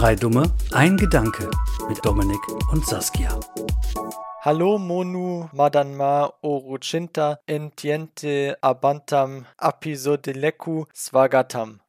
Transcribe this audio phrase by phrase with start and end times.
[0.00, 1.50] Drei Dumme, ein Gedanke
[1.86, 2.40] mit Dominik
[2.72, 3.38] und Saskia.
[4.40, 11.80] Hallo Monu Madanma Oruchinta Entiente Abantam Apisodeleku Swagatam.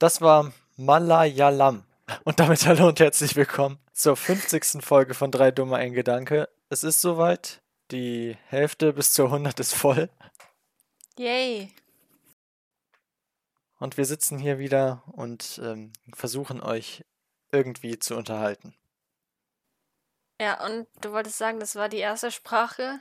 [0.00, 1.84] Das war Malayalam.
[2.24, 4.84] Und damit hallo und herzlich willkommen zur 50.
[4.84, 6.48] Folge von Drei Dumme ein Gedanke.
[6.70, 7.62] Es ist soweit.
[7.92, 10.10] Die Hälfte bis zur 100 ist voll.
[11.16, 11.70] Yay.
[13.78, 17.04] Und wir sitzen hier wieder und ähm, versuchen euch
[17.54, 18.74] irgendwie zu unterhalten.
[20.40, 23.00] Ja, und du wolltest sagen, das war die erste Sprache?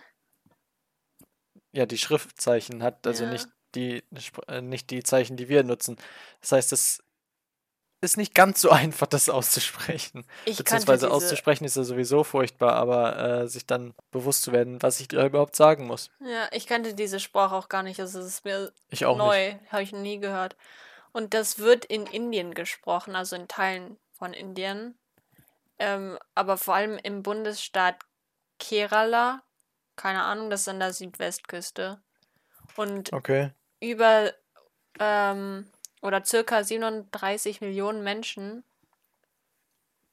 [1.72, 3.32] Ja, die Schriftzeichen hat also Ja.
[3.32, 4.04] nicht die
[4.48, 5.98] äh, nicht die Zeichen, die wir nutzen.
[6.42, 7.04] Das heißt, es
[8.02, 10.26] ist nicht ganz so einfach, das auszusprechen.
[10.46, 14.82] Ich Beziehungsweise diese, auszusprechen ist ja sowieso furchtbar, aber äh, sich dann bewusst zu werden,
[14.82, 16.10] was ich da überhaupt sagen muss.
[16.20, 18.00] Ja, ich kannte diese Sprache auch gar nicht.
[18.00, 19.26] Also es ist mir Ich auch nicht.
[19.26, 20.56] neu, habe ich nie gehört.
[21.14, 24.98] Und das wird in Indien gesprochen, also in Teilen von Indien.
[25.80, 27.98] Ähm, aber vor allem im Bundesstaat
[28.60, 29.44] Kerala.
[29.96, 32.02] Keine Ahnung, das ist an der Südwestküste.
[32.76, 33.52] Und Okay.
[33.80, 34.34] über
[35.00, 35.68] ähm,
[36.02, 38.64] oder circa 37 Millionen Menschen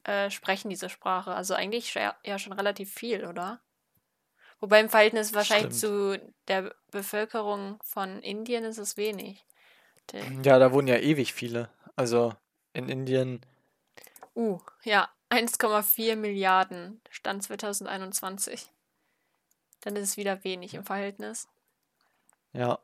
[0.03, 1.33] äh, sprechen diese Sprache.
[1.33, 3.61] Also eigentlich ja, schon relativ viel, oder?
[4.59, 9.45] Wobei im Verhältnis wahrscheinlich zu der Bevölkerung von Indien ist es wenig.
[10.43, 11.69] Ja, da wohnen ja ewig viele.
[11.95, 12.33] Also
[12.73, 13.41] in Indien,
[14.35, 18.71] uh, ja, 1,4 Milliarden Stand 2021.
[19.81, 21.47] Dann ist es wieder wenig im Verhältnis.
[22.53, 22.79] ja.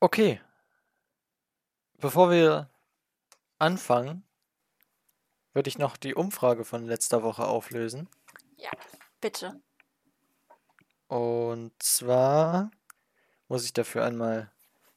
[0.00, 0.40] Okay.
[1.98, 2.68] Bevor wir
[3.58, 4.24] anfangen,
[5.52, 8.08] würde ich noch die Umfrage von letzter Woche auflösen.
[8.56, 8.70] Ja,
[9.20, 9.62] bitte.
[11.06, 12.70] Und zwar
[13.48, 14.51] muss ich dafür einmal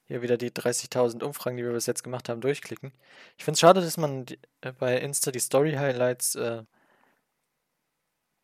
[0.08, 2.94] hier wieder die 30.000 Umfragen, die wir bis jetzt gemacht haben, durchklicken.
[3.38, 6.64] Ich finde es schade, dass man die, äh, bei Insta die Story-Highlights äh,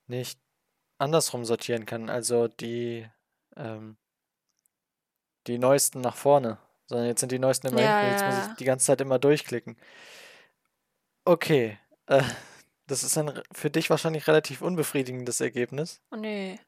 [0.08, 0.40] nicht
[0.98, 2.10] andersrum sortieren kann.
[2.10, 3.08] Also die,
[3.56, 3.98] ähm,
[5.48, 6.58] die neuesten nach vorne.
[6.88, 8.12] Sondern jetzt sind die neuesten immer Ja, hinten.
[8.14, 8.52] Jetzt muss ja.
[8.52, 9.78] ich die ganze Zeit immer durchklicken.
[11.26, 11.78] Okay.
[12.08, 12.24] Äh,
[12.88, 16.02] das ist ein für dich wahrscheinlich relativ unbefriedigendes Ergebnis.
[16.12, 16.60] Oh nee.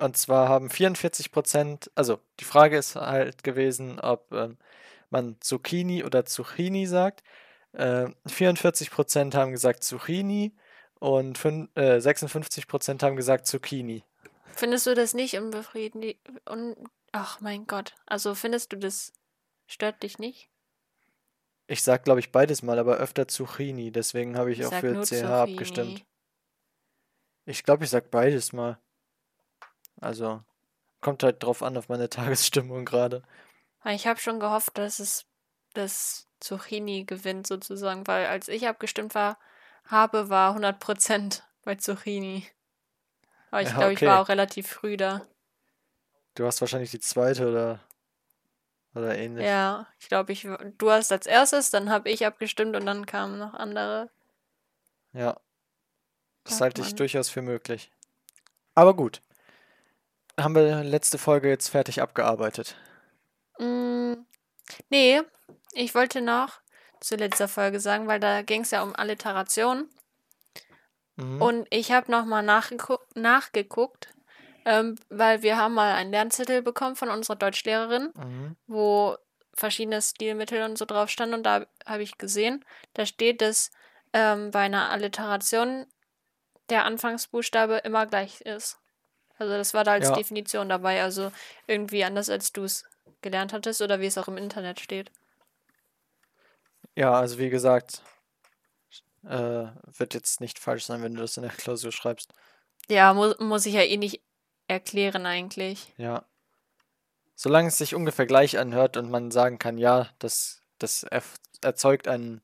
[0.00, 4.56] Und zwar haben 44 Prozent, also die Frage ist halt gewesen, ob ähm,
[5.10, 7.22] man Zucchini oder Zucchini sagt.
[7.72, 10.54] Äh, 44 Prozent haben gesagt Zucchini
[10.98, 14.04] und fün- äh, 56 Prozent haben gesagt Zucchini.
[14.54, 16.16] Findest du das nicht unbefriedigend?
[16.48, 16.76] Un
[17.12, 17.94] Ach mein Gott.
[18.06, 19.12] Also findest du das
[19.66, 20.48] stört dich nicht?
[21.66, 23.90] Ich sag, glaube ich, beides mal, aber öfter Zucchini.
[23.90, 25.98] Deswegen habe ich Ich auch für CH abgestimmt.
[25.98, 26.06] Zucchini.
[27.46, 28.78] Ich glaube, ich sag beides mal.
[30.00, 30.42] Also,
[31.02, 33.22] kommt halt drauf an, auf meine Tagesstimmung gerade.
[33.84, 35.26] Ich habe schon gehofft, dass es
[35.74, 39.38] das Zucchini gewinnt sozusagen, weil als ich abgestimmt war,
[39.84, 42.46] habe, war 100% bei Zucchini.
[43.50, 44.06] Aber ich Ja, glaube, ich okay.
[44.06, 45.26] war auch relativ früh da.
[46.34, 47.80] Du hast wahrscheinlich die zweite oder,
[48.94, 49.48] oder ähnlich.
[49.48, 50.46] Ja, ich glaube, ich,
[50.78, 54.10] du hast als erstes, dann habe ich abgestimmt und dann kamen noch andere.
[55.12, 55.36] Ja,
[56.44, 56.96] das Ach, halte ich Mann.
[56.96, 57.90] durchaus für möglich.
[58.74, 59.22] Aber gut.
[60.42, 62.76] Haben wir letzte Folge jetzt fertig abgearbeitet.
[63.58, 64.14] Mm,
[64.88, 65.20] nee,
[65.72, 66.60] ich wollte noch
[67.00, 69.88] zu letzter Folge sagen, weil da ging es ja um Alliteration.
[71.16, 71.42] Mhm.
[71.42, 74.08] Und ich habe nochmal nachgeguckt, nachgeguckt
[74.64, 78.56] ähm, weil wir haben mal einen Lernzettel bekommen von unserer Deutschlehrerin, Mhm.
[78.66, 79.16] wo
[79.54, 81.34] verschiedene Stilmittel und so drauf standen.
[81.34, 82.64] Und da habe ich gesehen,
[82.94, 83.70] da steht, dass
[84.12, 85.86] ähm, bei einer Alliteration
[86.68, 88.78] der Anfangsbuchstabe immer gleich ist.
[89.40, 90.14] Also das war da als Ja.
[90.14, 91.02] Definition dabei.
[91.02, 91.32] Also
[91.66, 92.84] irgendwie anders, als du es
[93.22, 95.10] gelernt hattest oder wie es auch im Internet steht.
[96.94, 98.02] Ja, also wie gesagt,
[99.24, 102.32] äh, wird jetzt nicht falsch sein, wenn du das in der Klausur schreibst.
[102.88, 104.20] Ja, mu muss ich ja eh nicht
[104.68, 105.92] erklären eigentlich.
[105.96, 106.24] Ja.
[107.34, 111.06] Solange es sich ungefähr gleich anhört und man sagen kann, ja, das, das
[111.62, 112.42] erzeugt einen,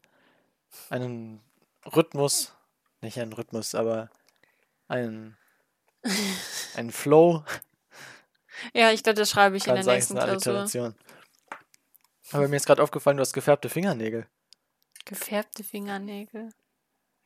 [0.89, 1.41] einen
[1.85, 2.55] Rhythmus,
[3.03, 4.09] nicht einen Rhythmus, aber
[4.89, 5.37] einen,
[6.77, 7.45] einen Flow,
[8.73, 10.95] Ja, ich glaube, das schreibe ich in kann der sagen, es ist nächsten Klausur.
[12.33, 14.27] Aber mir ist gerade aufgefallen, du hast gefärbte Fingernägel.
[15.05, 16.51] Gefärbte Fingernägel.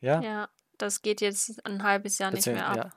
[0.01, 0.21] Ja?
[0.21, 2.75] Ja, das geht jetzt ein halbes Jahr nicht Beziehungs- mehr ab.
[2.77, 2.91] ja.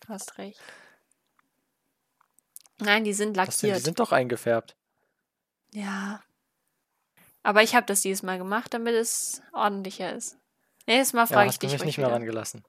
[0.00, 0.60] Du hast recht.
[2.78, 3.44] Nein, die sind denn?
[3.44, 3.82] Die lackiert.
[3.82, 4.76] sind doch eingefärbt.
[5.72, 6.22] Ja.
[7.42, 10.38] Aber ich habe das dieses Mal gemacht, damit es ordentlicher ist.
[10.86, 12.14] Nächstes Mal Ja, frage ich hast du dich mich ruhig nicht mehr wieder.
[12.16, 12.64] rangelassen.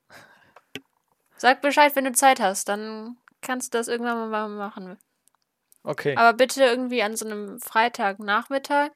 [1.39, 4.97] Sag Bescheid, wenn du Zeit hast, dann kannst du das irgendwann mal machen.
[5.83, 6.15] Okay.
[6.15, 8.91] Aber bitte irgendwie an so einem Freitagnachmittag,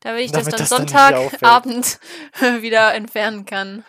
[0.00, 0.88] damit ich Damit das dann.
[0.88, 2.00] Sonntagabend
[2.60, 3.84] wieder entfernen kann.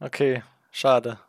[0.00, 0.42] Okay,
[0.72, 1.20] schade.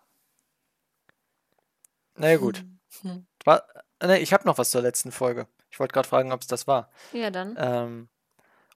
[2.16, 2.64] Na ja, gut.
[3.02, 3.26] Hm.
[3.46, 3.64] War,
[4.02, 5.48] ne, ich habe noch was zur letzten Folge.
[5.70, 6.90] Ich wollte gerade fragen, ob es das war.
[7.12, 7.56] Ja, dann.
[7.60, 8.10] Ähm,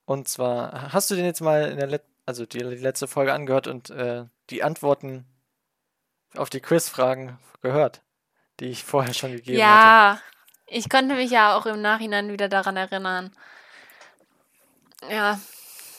[0.06, 3.34] und zwar, hast du den jetzt mal in der Let also die, die letzte Folge
[3.34, 5.26] angehört und äh, die Antworten
[6.36, 8.02] auf die Quizfragen gehört,
[8.60, 9.88] die ich vorher schon gegeben hatte?
[9.88, 10.22] Ja,
[10.68, 13.32] ich konnte mich ja auch im Nachhinein wieder daran erinnern.
[15.10, 15.40] Ja,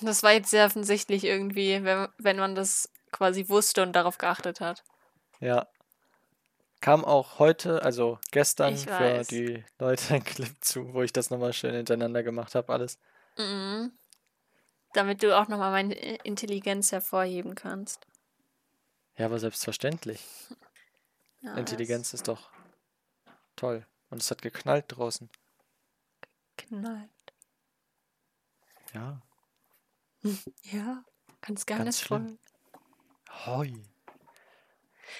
[0.00, 4.60] das war jetzt sehr offensichtlich irgendwie, wenn, wenn man das quasi wusste und darauf geachtet
[4.60, 4.84] hat.
[5.40, 5.66] Ja.
[6.80, 11.52] Kam auch heute, also gestern für die Leute ein Clip zu, wo ich das nochmal
[11.52, 12.98] schön hintereinander gemacht habe, alles.
[13.36, 13.92] Mhm.
[14.92, 15.94] Damit du auch nochmal meine
[16.25, 18.06] Intelligenz hervorheben kannst.
[19.18, 20.24] Ja, aber selbstverständlich.
[21.40, 22.50] Ja, Intelligenz ist doch
[23.56, 23.84] toll.
[24.10, 25.28] Und es hat geknallt draußen.
[26.20, 27.10] das knallt.
[28.94, 29.20] Ja.
[30.62, 31.04] Ja,
[31.40, 32.38] ganz Ganz geheimnisvoll.
[33.46, 33.72] Hoi.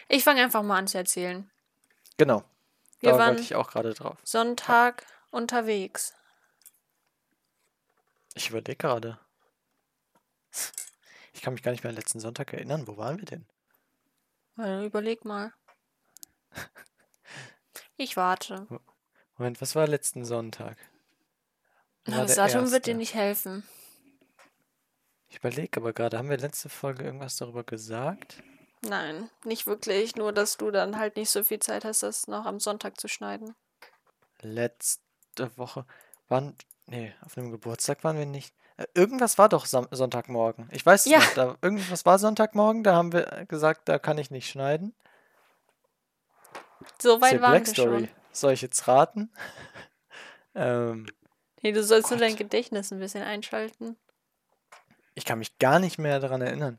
[0.09, 1.51] Ich fange einfach mal an zu erzählen.
[2.17, 2.45] Genau.
[3.01, 4.19] Wir da waren wollte ich auch gerade drauf.
[4.25, 6.15] Sonntag unterwegs.
[8.35, 9.19] Ich überlege gerade.
[11.33, 12.87] Ich kann mich gar nicht mehr an letzten Sonntag erinnern.
[12.87, 13.47] Wo waren wir denn?
[14.59, 15.53] Äh, Überleg mal.
[17.97, 18.67] Ich warte.
[19.37, 20.77] Moment, was war letzten Sonntag?
[22.07, 23.69] War das Datum wird dir nicht helfen.
[25.29, 28.43] Ich überlege aber gerade, haben wir letzte Folge irgendwas darüber gesagt?
[28.83, 30.17] Nein, nicht wirklich.
[30.17, 33.09] Nur, dass du dann halt nicht so viel Zeit hast, das noch am Sonntag zu
[33.09, 33.55] schneiden.
[34.41, 35.85] Letzte Woche.
[36.29, 36.55] Wann?
[36.87, 38.55] Nee, auf einem Geburtstag waren wir nicht.
[38.95, 40.69] Irgendwas war doch Sonntagmorgen.
[40.71, 41.19] Ich weiß es Ja.
[41.19, 41.35] noch.
[41.35, 44.95] Da, irgendwas war Sonntagmorgen, da haben wir gesagt, da kann ich nicht schneiden.
[47.01, 47.99] So weit waren Black wir Story.
[48.07, 48.09] schon.
[48.33, 49.33] Soll ich jetzt raten?
[50.55, 51.07] ähm,
[51.63, 52.29] Nee, du sollst nur Gott.
[52.29, 53.97] dein Gedächtnis ein bisschen einschalten.
[55.15, 56.79] ich kann mich gar nicht mehr daran erinnern.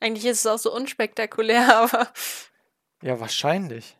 [0.00, 2.10] Eigentlich ist es auch so unspektakulär, aber
[3.02, 3.98] Ja, wahrscheinlich.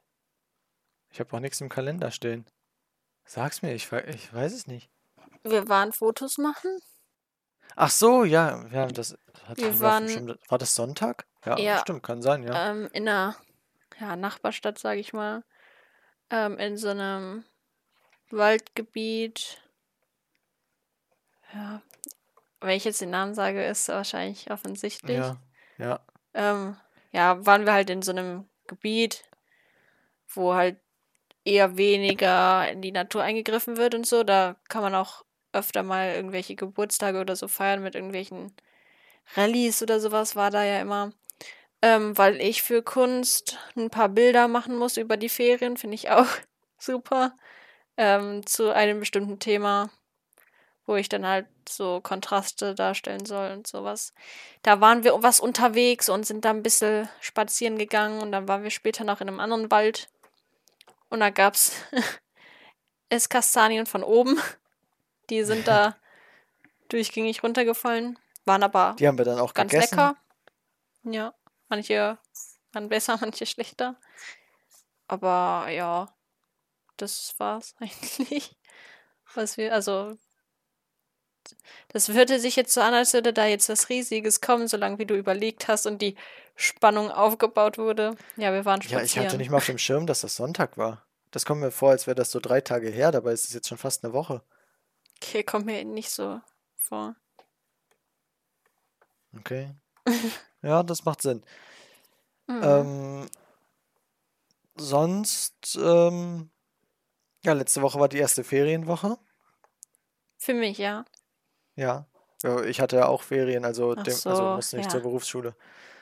[1.11, 2.47] Ich habe auch nichts im Kalender stehen.
[3.27, 4.89] Sag's mir, ich, ich weiß es nicht.
[5.45, 6.81] Wir waren Fotos machen.
[7.77, 11.27] Ach so, ja, ja, das hat Wir war waren- bestimmt, war das Sonntag?
[11.45, 11.79] Ja, Ja.
[11.79, 12.71] stimmt, kann sein, ja.
[12.71, 13.37] Ähm, in einer
[14.01, 15.45] ja, Nachbarstadt, sage ich mal.
[16.31, 17.45] Ähm, in so einem
[18.31, 19.63] Waldgebiet.
[21.55, 21.83] Ja.
[22.61, 25.17] Wenn ich jetzt den Namen sage, ist wahrscheinlich offensichtlich.
[25.17, 25.37] Ja,
[25.79, 26.01] ja.
[26.35, 26.77] Ähm,
[27.13, 29.25] ja, waren wir halt in so einem Gebiet,
[30.35, 30.79] wo halt
[31.45, 34.25] eher weniger in die Natur eingegriffen wird und so.
[34.25, 38.53] Da kann man auch öfter mal irgendwelche Geburtstage oder so feiern mit irgendwelchen
[39.35, 41.13] Rallyes oder sowas war da ja immer.
[41.81, 46.11] Ähm, weil ich für Kunst ein paar Bilder machen muss über die Ferien, finde ich
[46.11, 46.27] auch
[46.79, 47.37] super.
[47.97, 49.91] Ähm, zu einem bestimmten Thema,
[50.87, 54.13] wo ich dann halt so Kontraste darstellen soll und sowas.
[54.63, 58.63] Da waren wir was unterwegs und sind da ein bisschen spazieren gegangen und dann waren
[58.63, 60.09] wir später noch in einem anderen Wald.
[61.11, 61.73] Und da gab's
[63.09, 64.41] Esskastanien von oben.
[65.31, 65.97] Die sind da
[66.89, 68.19] durchgängig runtergefallen.
[68.45, 69.97] Waren aber Die haben wir dann auch ganz gegessen.
[69.97, 70.17] lecker.
[71.05, 71.35] Ja,
[71.69, 72.19] manche
[72.73, 73.97] waren besser, manche schlechter.
[75.07, 76.15] Aber ja,
[76.97, 78.57] das war's eigentlich.
[79.35, 80.17] Was wir, also,
[81.89, 85.07] das würde sich jetzt so an, als würde da jetzt was Riesiges kommen, solange wie
[85.07, 86.17] du überlegt hast und die
[86.57, 88.17] Spannung aufgebaut wurde.
[88.37, 89.05] Ja, wir waren Ja, spazieren.
[89.05, 91.05] ich hatte nicht mal auf dem Schirm, dass das Sonntag war.
[91.31, 93.69] Das kommt mir vor, als wäre das so drei Tage her, dabei ist es jetzt
[93.69, 94.43] schon fast eine Woche.
[95.23, 96.41] Okay, kommt mir nicht so
[96.77, 97.17] vor.
[99.37, 99.75] Okay.
[100.61, 101.45] Ja, das macht Sinn.
[102.49, 102.63] Mhm.
[102.65, 103.27] Ähm,
[104.77, 106.51] sonst, ähm,
[107.45, 109.19] ja, letzte Woche war die erste Ferienwoche.
[110.37, 111.05] Für mich, ja.
[111.77, 112.07] Ja.
[112.67, 114.91] Ich hatte ja auch Ferien, also, dem, so, also musste nicht ja.
[114.91, 115.55] zur Berufsschule.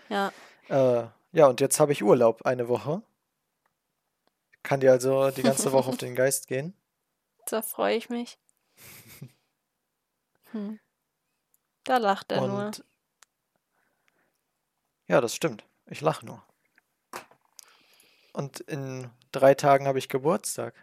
[0.09, 0.33] Ja.
[0.69, 3.03] Äh, ja, und jetzt habe ich Urlaub eine Woche.
[4.63, 6.75] Kann dir also die ganze Woche auf den Geist gehen.
[7.47, 8.39] Da freue ich mich.
[10.53, 10.79] Hm.
[11.85, 12.67] Da lacht er nur.
[12.67, 12.85] Und
[15.09, 15.65] ja, das stimmt.
[15.87, 16.43] Ich lache nur.
[18.33, 20.75] Und in drei Tagen habe ich Geburtstag.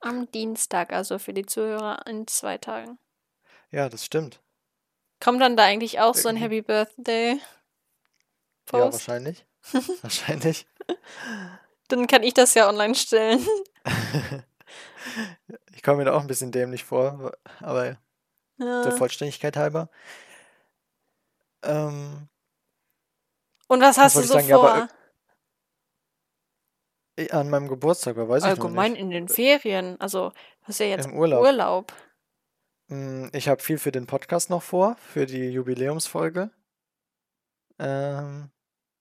[0.00, 2.98] Am Dienstag, also für die Zuhörer in zwei Tagen.
[3.70, 4.40] Ja, das stimmt.
[5.20, 7.38] Kommt dann da eigentlich auch so ein Happy Birthday Ja,
[8.66, 8.92] Post?
[8.92, 9.44] wahrscheinlich.
[10.02, 10.66] Wahrscheinlich.
[11.88, 13.44] Dann kann ich das ja online stellen.
[15.72, 17.98] Ich komme mir da auch ein bisschen dämlich vor, aber der
[18.58, 18.90] Ja.
[18.90, 19.88] Vollständigkeit halber.
[21.62, 22.28] Ähm,
[23.68, 24.48] Und was hast du wollte ich so sagen?
[24.48, 24.70] Ja, vor?
[24.70, 24.88] aber
[27.18, 29.00] Eh, An meinem Geburtstag, weiß ich noch Allgemein nicht.
[29.00, 29.98] in den Ferien.
[30.00, 30.34] Also, du
[30.68, 31.40] hast ja jetzt Im Urlaub.
[31.42, 31.92] Urlaub.
[32.88, 36.50] Mm, Ich habe viel für den Podcast noch vor, für die Jubiläumsfolge.
[37.78, 38.50] Ähm,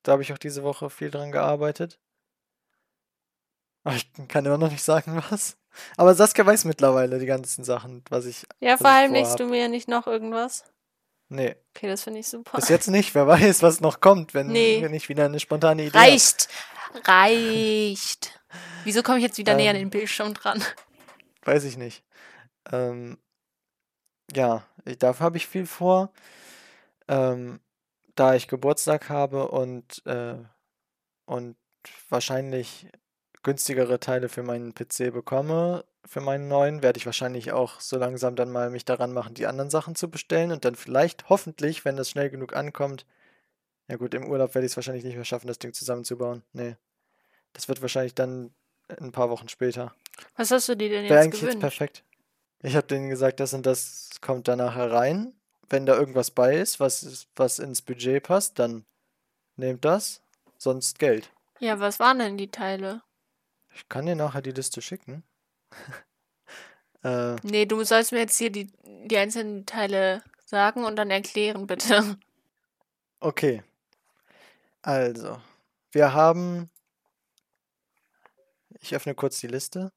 [0.03, 1.99] da habe ich auch diese Woche viel dran gearbeitet.
[3.83, 5.57] Aber ich kann immer noch nicht sagen, was.
[5.97, 8.45] Aber Saskia weiß mittlerweile die ganzen Sachen, was ich.
[8.59, 10.63] Ja, ich verheimlichst du mir nicht noch irgendwas?
[11.29, 12.57] Nee, Okay, das finde ich super.
[12.57, 13.15] bis jetzt nicht.
[13.15, 14.81] Wer weiß, was noch kommt, wenn, Nee.
[14.81, 16.05] wenn ich wieder eine spontane Idee hab.
[16.07, 16.47] Reicht.
[17.05, 18.39] Reicht.
[18.83, 19.83] Wieso komme ich jetzt wieder näher an Ähm.
[19.83, 20.63] den Bildschirm dran?
[21.43, 22.03] Weiß ich nicht.
[22.71, 23.17] Ähm,
[24.33, 26.11] ja, ich, dafür habe ich viel vor.
[27.07, 27.59] Ähm,
[28.15, 30.37] da ich Geburtstag habe und, äh,
[31.25, 31.57] und
[32.09, 32.87] wahrscheinlich
[33.45, 38.35] günstigere Teile für meinen PC bekomme, für meinen neuen, werde ich wahrscheinlich auch so langsam
[38.35, 41.95] dann mal mich daran machen, die anderen Sachen zu bestellen und dann vielleicht, hoffentlich, wenn
[41.95, 43.05] das schnell genug ankommt,
[43.87, 46.41] ja gut, im Urlaub werde ich es wahrscheinlich nicht mehr schaffen, das Ding zusammenzubauen.
[46.53, 46.75] Nee.
[47.53, 48.53] Das wird wahrscheinlich dann
[48.99, 49.95] ein paar Wochen später.
[50.35, 51.61] Was hast du dir denn Wäre jetzt eigentlich jetzt gewünscht?
[51.77, 52.03] perfekt.
[52.63, 55.33] Ich habe denen gesagt, das und das kommt da nachher rein.
[55.69, 58.85] Wenn da irgendwas bei ist, was, ist- was ins Budget passt, dann
[59.55, 60.21] nehmt das,
[60.57, 61.31] sonst Geld.
[61.59, 63.01] Ja, was waren denn die Teile?
[63.75, 65.23] Ich kann dir nachher die Liste schicken.
[67.03, 71.67] äh, Nee, du sollst mir jetzt hier die, die einzelnen Teile sagen und dann erklären,
[71.67, 72.17] bitte.
[73.19, 73.63] okay.
[74.81, 75.41] Also,
[75.91, 76.69] wir haben.
[78.79, 79.91] Ich öffne kurz die Liste,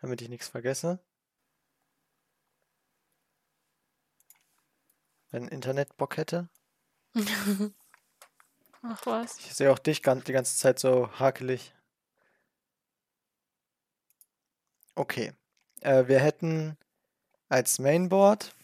[0.00, 0.98] damit ich nichts vergesse.
[5.30, 6.48] Wenn Internet Bock hätte.
[8.82, 9.38] Ach was.
[9.38, 11.74] Ich sehe auch dich die ganze Zeit so hakelig.
[14.94, 15.32] Okay.
[15.80, 16.76] Äh, wir hätten
[17.48, 18.54] als Mainboard.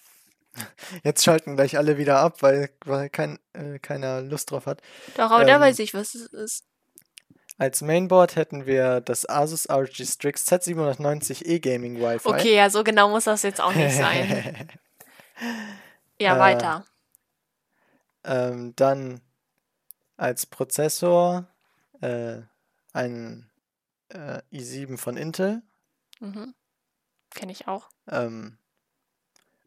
[1.04, 4.80] Jetzt schalten gleich alle wieder ab, weil, weil kein, äh, keiner Lust drauf hat.
[5.16, 6.64] Doch, aber da Ähm, weiß ich, was es ist.
[7.59, 12.28] Als Mainboard hätten wir das Asus ROG Strix Z790E Gaming Wi-Fi.
[12.28, 14.68] Okay, ja, so genau muss das jetzt auch nicht sein.
[16.18, 16.87] Ja, Äh, weiter.
[18.25, 19.21] ähm, dann
[20.16, 21.47] als Prozessor
[22.00, 22.38] äh,
[22.95, 23.50] ein
[24.09, 25.61] äh, i7 von Intel.
[26.20, 26.54] Mhm.
[27.30, 27.88] Kenne ich auch.
[28.08, 28.58] Ähm,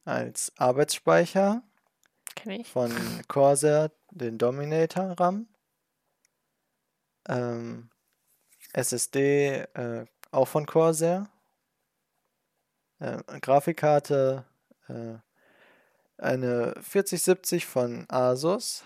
[0.06, 1.62] als Arbeitsspeicher
[2.36, 2.68] Kenne ich.
[2.68, 2.92] von
[3.28, 5.48] Corsair den Dominator RAM.
[7.28, 7.90] Ähm,
[8.74, 11.30] SSD äh, auch von Corsair.
[13.00, 14.46] Äh, Grafikkarte
[14.88, 15.18] äh,
[16.18, 18.84] eine 4070 von Asus.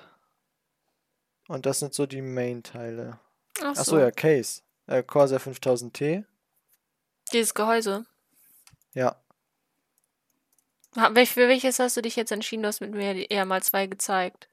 [1.47, 3.19] Und das sind so die Main-Teile.
[3.59, 4.61] Ach Achso, so, ja, Case.
[4.87, 6.25] Äh, Corsair 5000T.
[7.33, 8.05] Dieses Gehäuse.
[8.93, 9.17] Ja,
[10.95, 12.63] Für welches hast du dich jetzt entschieden?
[12.63, 14.47] Du hast mit mir eher mal zwei gezeigt.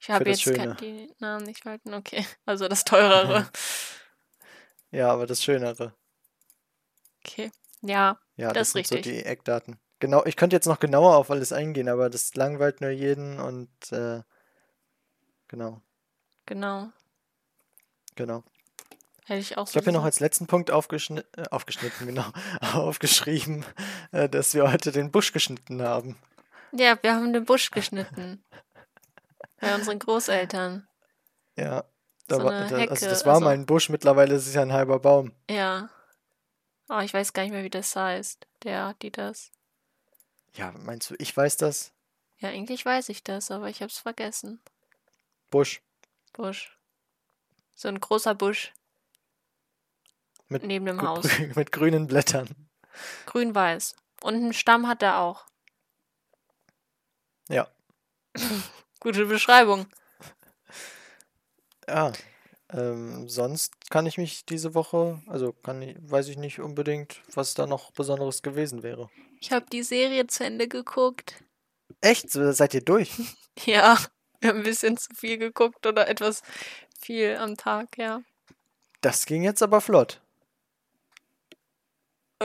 [0.00, 1.94] Ich habe jetzt die Namen nicht verhalten.
[1.94, 3.48] Okay, also das teurere.
[4.90, 5.94] ja, aber das Schönere.
[7.24, 7.50] Okay,
[7.82, 9.12] ja, Ja, Das das ist sind so richtig.
[9.12, 9.78] die Eckdaten.
[10.00, 13.70] Genau, ich könnte jetzt noch genauer auf alles eingehen, aber das langweilt nur jeden und
[13.92, 14.22] äh,
[15.48, 15.80] genau,
[16.46, 16.92] genau.
[18.16, 18.42] genau.
[19.26, 22.24] Hätte ich auch Ich so habe hier noch als letzten Punkt aufgeschni äh, aufgeschnitten, genau,
[22.72, 23.64] aufgeschrieben,
[24.10, 26.16] äh, dass wir heute den Busch geschnitten haben.
[26.72, 28.42] Ja, wir haben den Busch geschnitten.
[29.60, 30.88] Bei unseren Großeltern.
[31.56, 31.84] Ja,
[32.26, 34.62] da So war, da, also das war also- mal ein Busch, mittlerweile ist es ja
[34.62, 35.32] ein halber Baum.
[35.48, 35.88] Ja.
[36.88, 38.46] Oh, ich weiß gar nicht mehr, wie das heißt.
[38.64, 39.50] Der, die das.
[40.54, 41.92] Ja, meinst du, ich weiß das?
[42.38, 44.60] Ja, eigentlich weiß ich das, aber ich hab's vergessen.
[45.50, 45.80] Busch
[46.32, 46.76] Busch.
[47.74, 48.72] So ein großer Busch
[50.52, 51.26] mit, neben dem Haus.
[51.54, 52.48] mit grünen Blättern.
[53.26, 53.96] Grün-weiß.
[54.22, 55.46] Und einen Stamm hat er auch.
[57.48, 57.66] Ja,
[59.00, 59.86] Gute Beschreibung.
[61.88, 62.12] ja.
[62.74, 67.52] Ähm, sonst kann ich mich diese Woche, also kann ich, weiß ich nicht unbedingt, was
[67.52, 69.10] da noch Besonderes gewesen wäre.
[69.42, 71.44] Ich habe die Serie zu Ende geguckt.
[72.00, 72.30] Echt?
[72.30, 73.10] So, Seid ihr durch?
[73.66, 73.98] Ja,
[74.40, 76.40] wir haben ein bisschen zu viel geguckt oder etwas
[76.98, 78.22] viel am Tag, ja.
[79.02, 80.21] Das ging jetzt aber flott.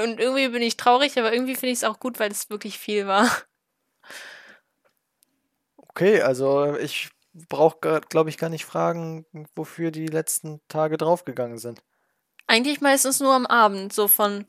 [0.03, 2.77] Und irgendwie bin ich traurig, aber irgendwie finde ich es auch gut, weil es wirklich
[2.77, 3.29] viel war.
[5.75, 7.09] Okay, also ich
[7.49, 9.25] brauche, glaube ich, gar nicht fragen,
[9.55, 11.81] wofür die letzten Tage draufgegangen sind.
[12.45, 14.45] Eigentlich meistens nur am Abend, so von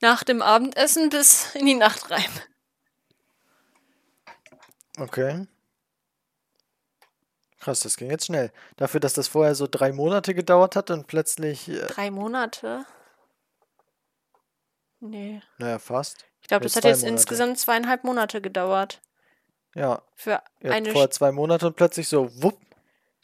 [0.00, 2.30] nach dem Abendessen bis in die Nacht rein.
[4.98, 5.46] Okay.
[7.60, 8.52] Krass, das ging jetzt schnell.
[8.76, 12.84] Dafür, dass das vorher so drei Monate gedauert hat und plötzlich, äh, Drei Monate?
[15.00, 15.40] Nee.
[15.58, 16.24] naja, fast.
[16.40, 17.14] Ich glaube, das hat jetzt Monate.
[17.14, 19.00] insgesamt zweieinhalb Monate gedauert.
[19.74, 22.58] Ja, Für ja eine, vorher zwei Monate und plötzlich so, wupp,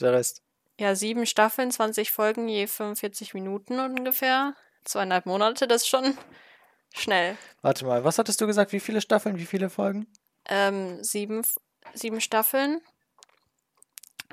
[0.01, 0.43] der Rest.
[0.79, 4.55] ja, sieben Staffeln, 20 Folgen, je 45 Minuten ungefähr.
[4.85, 6.17] zweieinhalb Monate, das ist schon
[6.95, 7.37] schnell.
[7.63, 8.73] Warte mal, was hattest du gesagt?
[8.73, 10.07] Wie viele Staffeln, wie viele Folgen?
[10.47, 11.43] Ähm, sieben,
[11.95, 12.81] sieben Staffeln.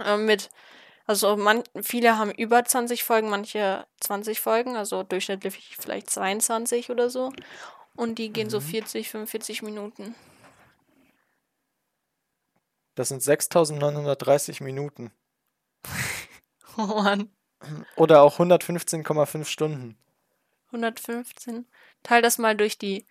[0.03, 0.50] Ähm, mit,
[1.08, 7.10] also man, viele haben über 20 Folgen, manche 20 Folgen, also durchschnittlich vielleicht 22 oder
[7.10, 7.34] so.
[7.96, 8.62] Und die gehen so Mhm.
[8.62, 10.15] 40, 45 Minuten.
[12.96, 15.12] Das sind 6930 Minuten.
[16.77, 17.29] Oh Mann.
[17.96, 19.98] Oder auch 115,5 Stunden.
[20.67, 21.67] 115.
[22.03, 23.05] Teil das mal durch die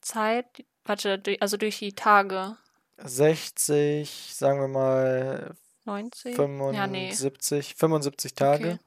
[0.00, 0.46] Zeit.
[0.84, 2.56] Warte, also durch die Tage.
[2.98, 6.36] 60, sagen wir mal 90?
[6.36, 7.12] 75, Ja, nee.
[7.12, 8.64] 75 Tage.
[8.64, 8.78] Okay.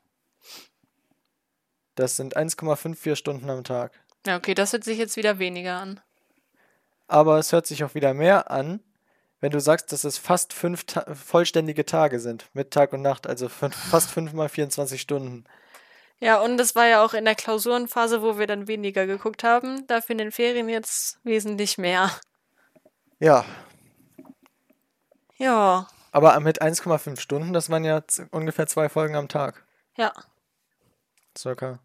[1.95, 3.91] Das sind 1,54 Stunden am Tag.
[4.25, 5.99] Ja, okay, das hört sich jetzt wieder weniger an.
[7.07, 8.81] Aber es hört sich auch wieder mehr an,
[9.41, 12.49] wenn du sagst, dass es fast fünf Ta vollständige Tage sind.
[12.53, 15.45] Mit Tag und Nacht, also fast fünf mal 24 Stunden.
[16.19, 19.87] Ja, und das war ja auch in der Klausurenphase, wo wir dann weniger geguckt haben.
[19.87, 22.11] Dafür in den Ferien jetzt wesentlich mehr.
[23.19, 23.45] Ja,
[25.37, 28.01] Ja, aber mit 1,5 Stunden, das waren ja
[28.31, 29.65] ungefähr zwei Folgen am Tag.
[29.97, 30.11] ja,
[31.37, 31.79] Circa.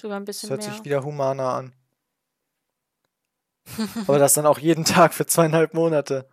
[0.00, 0.72] sogar ein Das bisschen hört mehr.
[0.72, 1.74] sich wieder humaner an.
[4.06, 6.28] Aber das dann auch jeden Tag für zweieinhalb Monate.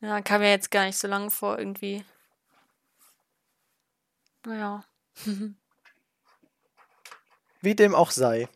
[0.00, 2.04] Ja, kam mir jetzt gar nicht so lang vor, irgendwie.
[4.44, 4.84] Naja.
[7.60, 8.48] Wie dem auch sei.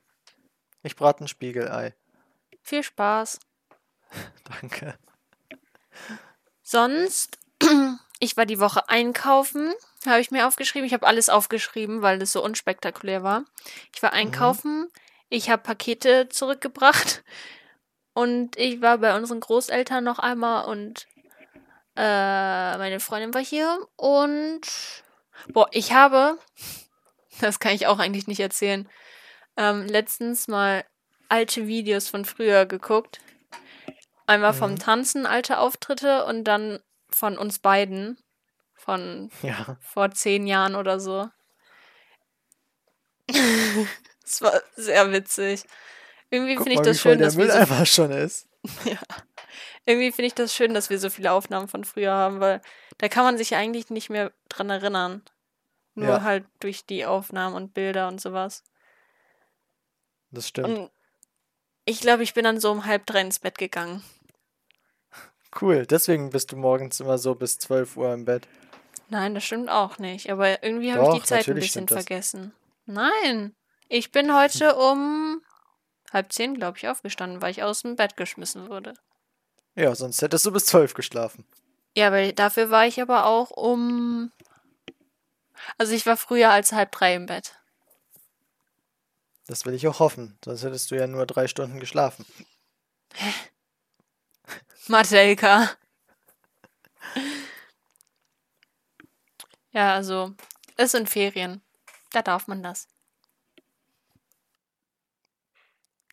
[0.82, 1.94] Ich brate ein Spiegelei.
[2.62, 3.38] Viel Spaß.
[4.60, 4.98] Danke.
[6.62, 7.38] Sonst,
[8.20, 9.72] ich war die Woche einkaufen,
[10.06, 10.86] habe ich mir aufgeschrieben.
[10.86, 13.44] Ich habe alles aufgeschrieben, weil es so unspektakulär war.
[13.94, 14.88] Ich war einkaufen,
[15.28, 17.24] ich habe Pakete zurückgebracht
[18.14, 21.06] und ich war bei unseren Großeltern noch einmal und
[21.96, 24.62] äh, meine Freundin war hier und
[25.48, 26.38] boah, ich habe,
[27.40, 28.88] das kann ich auch eigentlich nicht erzählen,
[29.56, 30.84] ähm, letztens mal
[31.28, 33.20] alte Videos von früher geguckt.
[34.26, 34.78] Einmal vom Mhm.
[34.78, 38.18] Tanzen, alte Auftritte und dann von uns beiden.
[38.74, 39.78] Von Ja.
[39.80, 41.28] vor zehn Jahren oder so.
[44.24, 45.62] Es war sehr witzig.
[46.30, 48.48] Irgendwie finde ich das schön, dass wir so, schon ist.
[49.86, 52.60] irgendwie finde ich das schön, dass wir so viele Aufnahmen von früher haben, weil
[52.98, 55.22] da kann man sich ja eigentlich nicht mehr dran erinnern.
[55.94, 56.22] Nur Ja.
[56.22, 58.64] halt durch die Aufnahmen und Bilder und sowas.
[60.32, 60.68] Das stimmt.
[60.68, 60.90] Und
[61.84, 64.02] ich glaube, ich bin dann so um halb drei ins Bett gegangen.
[65.60, 65.86] Cool.
[65.86, 68.46] Deswegen bist du morgens immer so bis 12 Uhr im Bett.
[69.08, 70.30] Nein, das stimmt auch nicht.
[70.30, 72.52] Aber irgendwie habe ich die Zeit ein bisschen vergessen.
[72.86, 73.54] Nein,
[73.88, 75.42] ich bin heute um
[76.12, 78.94] halb zehn, glaube ich, aufgestanden, weil ich aus dem Bett geschmissen wurde.
[79.74, 81.46] Ja, sonst hättest du bis 12 geschlafen.
[81.96, 84.32] Ja, weil dafür war ich aber auch um.
[85.78, 87.58] Also ich war früher als halb drei im Bett.
[89.46, 90.38] Das will ich auch hoffen.
[90.44, 92.26] Sonst hättest du ja nur drei Stunden geschlafen.
[94.88, 95.70] Matelka.
[99.72, 100.34] Ja, also,
[100.76, 101.62] es sind Ferien.
[102.12, 102.88] Da darf man das.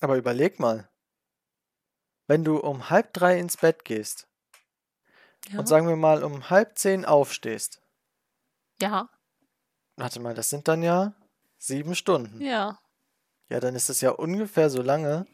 [0.01, 0.89] Aber überleg mal.
[2.27, 4.27] Wenn du um halb drei ins Bett gehst
[5.49, 5.59] Ja.
[5.59, 7.81] und sagen wir mal um halb zehn aufstehst.
[8.81, 9.09] Ja,
[9.95, 11.13] Warte mal, das sind dann ja
[11.59, 12.41] sieben Stunden.
[12.41, 12.79] ja.
[13.49, 15.27] Ja, dann ist es ja ungefähr so lange.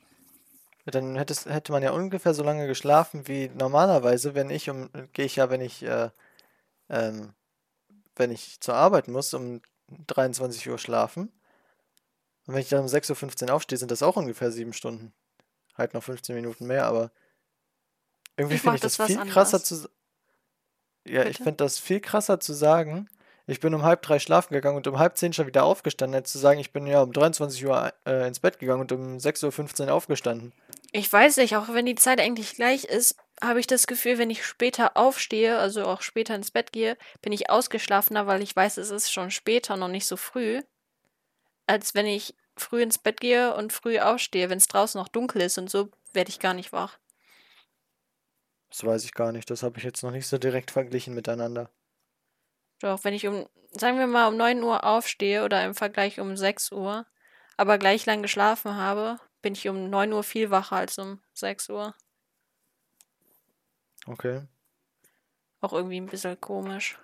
[0.86, 5.26] Dann hättest, hätte man ja ungefähr so lange geschlafen wie normalerweise, wenn ich um, gehe
[5.26, 6.10] ich ja, wenn ich, äh,
[6.90, 7.34] ähm,
[8.16, 9.62] wenn ich zur Arbeit muss, um
[10.08, 11.32] 23 Uhr schlafen.
[12.48, 15.14] Und wenn ich dann um 6.15 Uhr aufstehe, sind das auch ungefähr sieben Stunden.
[15.78, 17.12] Halt noch 15 Minuten mehr, aber
[18.38, 19.66] irgendwie Ich finde ich das viel krasser anders.
[19.66, 19.90] zu.
[21.06, 21.44] Ja, ich Bitte?
[21.44, 23.10] finde das viel krasser zu sagen,
[23.52, 26.32] ich bin um halb drei schlafen gegangen und um halb zehn schon wieder aufgestanden, als
[26.32, 29.88] zu sagen, ich bin ja um 23 Uhr äh, ins Bett gegangen und um 6.15
[29.88, 30.54] Uhr aufgestanden.
[30.92, 34.30] Ich weiß nicht, auch wenn die Zeit eigentlich gleich ist, habe ich das Gefühl, wenn
[34.30, 38.78] ich später aufstehe, also auch später ins Bett gehe, bin ich ausgeschlafener, weil ich weiß,
[38.78, 40.62] es ist schon später, noch nicht so früh,
[41.68, 44.50] als wenn ich früh ins Bett gehe und früh aufstehe.
[44.50, 46.98] Wenn es draußen noch dunkel ist und so, werde ich gar nicht wach.
[48.70, 51.72] Das weiß ich gar nicht, das habe ich jetzt noch nicht so direkt verglichen miteinander.
[52.80, 56.38] Doch, wenn ich um, sagen wir mal, um 9 Uhr aufstehe oder im Vergleich um
[56.38, 57.06] 6 Uhr,
[57.58, 61.70] aber gleich lang geschlafen habe, bin ich um 9 Uhr viel wacher als um 6
[61.70, 61.96] Uhr.
[64.06, 64.48] Okay.
[65.62, 66.98] Auch irgendwie ein bisschen komisch.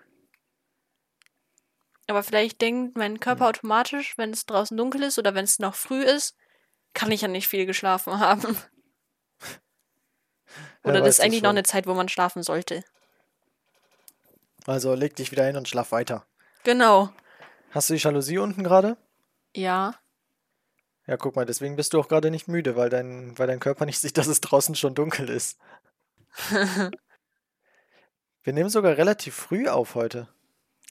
[2.07, 5.75] Aber vielleicht denkt mein Körper automatisch, wenn es draußen dunkel ist oder wenn es noch
[5.75, 6.37] früh ist,
[6.93, 8.57] kann ich ja nicht viel geschlafen haben.
[10.83, 11.57] Oder weiß das ist eigentlich noch schon.
[11.57, 12.83] eine Zeit, wo man schlafen sollte.
[14.67, 16.25] Also leg dich wieder hin und schlaf weiter.
[16.63, 17.09] Genau.
[17.71, 18.97] Hast du die Jalousie unten gerade?
[19.55, 19.95] Ja.
[21.07, 23.85] Ja, guck mal, deswegen bist du auch gerade nicht müde, weil dein, weil dein Körper
[23.85, 25.59] nicht sieht, dass es draußen schon dunkel ist.
[28.43, 30.27] Wir nehmen sogar relativ früh auf heute.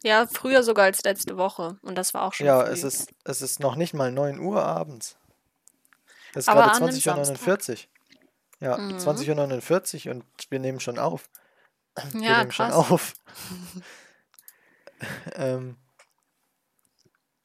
[0.02, 1.78] Ja, früher sogar als letzte Woche.
[1.82, 2.72] Und das war auch schon Ja, früh.
[2.72, 5.16] es ist, es ist noch nicht mal 9 Uhr abends.
[6.32, 7.78] Es ist Aber gerade an einem 20.49 Uhr.
[8.60, 8.96] Ja, Mhm.
[8.98, 11.30] 20.49 Uhr und wir nehmen schon auf.
[12.14, 12.90] Ja, nehmen schon krass.
[12.90, 13.14] auf.
[15.34, 15.76] ähm,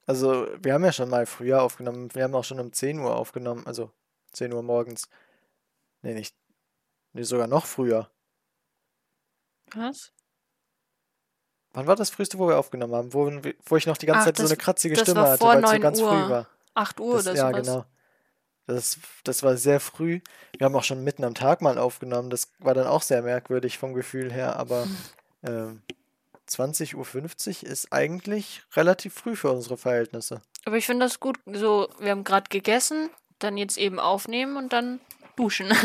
[0.05, 2.13] also, wir haben ja schon mal früher aufgenommen.
[2.15, 3.65] Wir haben auch schon um 10 Uhr aufgenommen.
[3.67, 3.91] Also,
[4.31, 5.07] 10 Uhr morgens.
[6.01, 6.35] Nee, nicht.
[7.13, 8.09] Nee, sogar noch früher.
[9.73, 10.11] Was?
[11.73, 13.13] Wann war das früheste, wo wir aufgenommen haben?
[13.13, 13.31] Wo,
[13.65, 15.69] wo ich noch die ganze Ach, Zeit so das- eine kratzige Stimme hatte, weil es
[15.69, 16.29] so 9 ganz früh Uhr.
[16.29, 16.47] war.
[16.73, 17.67] 8 Uhr Das, oder ja, sowas.
[17.67, 17.85] genau.
[18.69, 20.21] Das, das war sehr früh.
[20.57, 22.29] Wir haben auch schon mitten am Tag mal aufgenommen.
[22.29, 24.87] Das war dann auch sehr merkwürdig vom Gefühl her, aber
[25.43, 25.81] ähm,
[26.47, 26.95] 20.50
[27.65, 30.41] Uhr ist eigentlich relativ früh für unsere Verhältnisse.
[30.65, 31.39] Aber ich finde das gut.
[31.51, 34.99] So, wir haben gerade gegessen, dann jetzt eben aufnehmen und dann
[35.35, 35.71] duschen.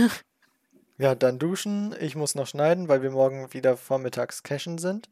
[0.97, 1.93] Ja, dann duschen.
[1.99, 5.09] Ich muss noch schneiden, weil wir morgen wieder vormittags cashen sind.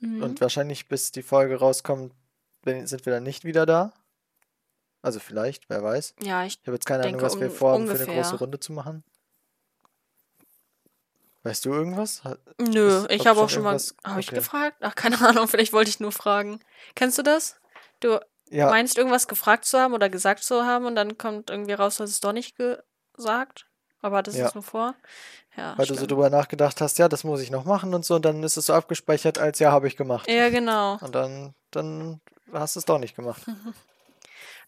[0.00, 0.22] Mhm.
[0.22, 2.14] Und wahrscheinlich, bis die Folge rauskommt,
[2.64, 3.92] sind wir dann nicht wieder da.
[5.04, 6.14] Also vielleicht, wer weiß.
[6.22, 8.22] ja, ich Ich habe jetzt keine Ahnung, denke was wir vorhaben, für eine ungefähr.
[8.22, 9.04] große Runde zu machen.
[11.42, 12.22] Weißt du irgendwas?
[12.58, 13.78] Nö, Ist- ich habe auch schon mal.
[14.02, 14.36] Habe ich okay.
[14.36, 14.78] gefragt?
[14.80, 16.60] Ach, keine Ahnung, vielleicht wollte ich nur fragen.
[16.94, 17.56] Kennst du das?
[18.00, 21.74] Du Ja, meinst, irgendwas gefragt zu haben oder gesagt zu haben und dann kommt irgendwie
[21.74, 23.66] raus, dass es doch nicht gesagt?
[24.00, 24.48] Aber hattest du Ja.
[24.48, 24.94] es nur vor?
[25.56, 26.12] Ja, weil du so stimmt.
[26.12, 28.66] drüber nachgedacht hast, ja, das muss ich noch machen und so, und dann ist es
[28.66, 30.28] so abgespeichert, als ja, habe ich gemacht.
[30.30, 30.96] Ja, genau.
[31.00, 32.20] Und dann, dann
[32.52, 33.42] hast du es doch nicht gemacht.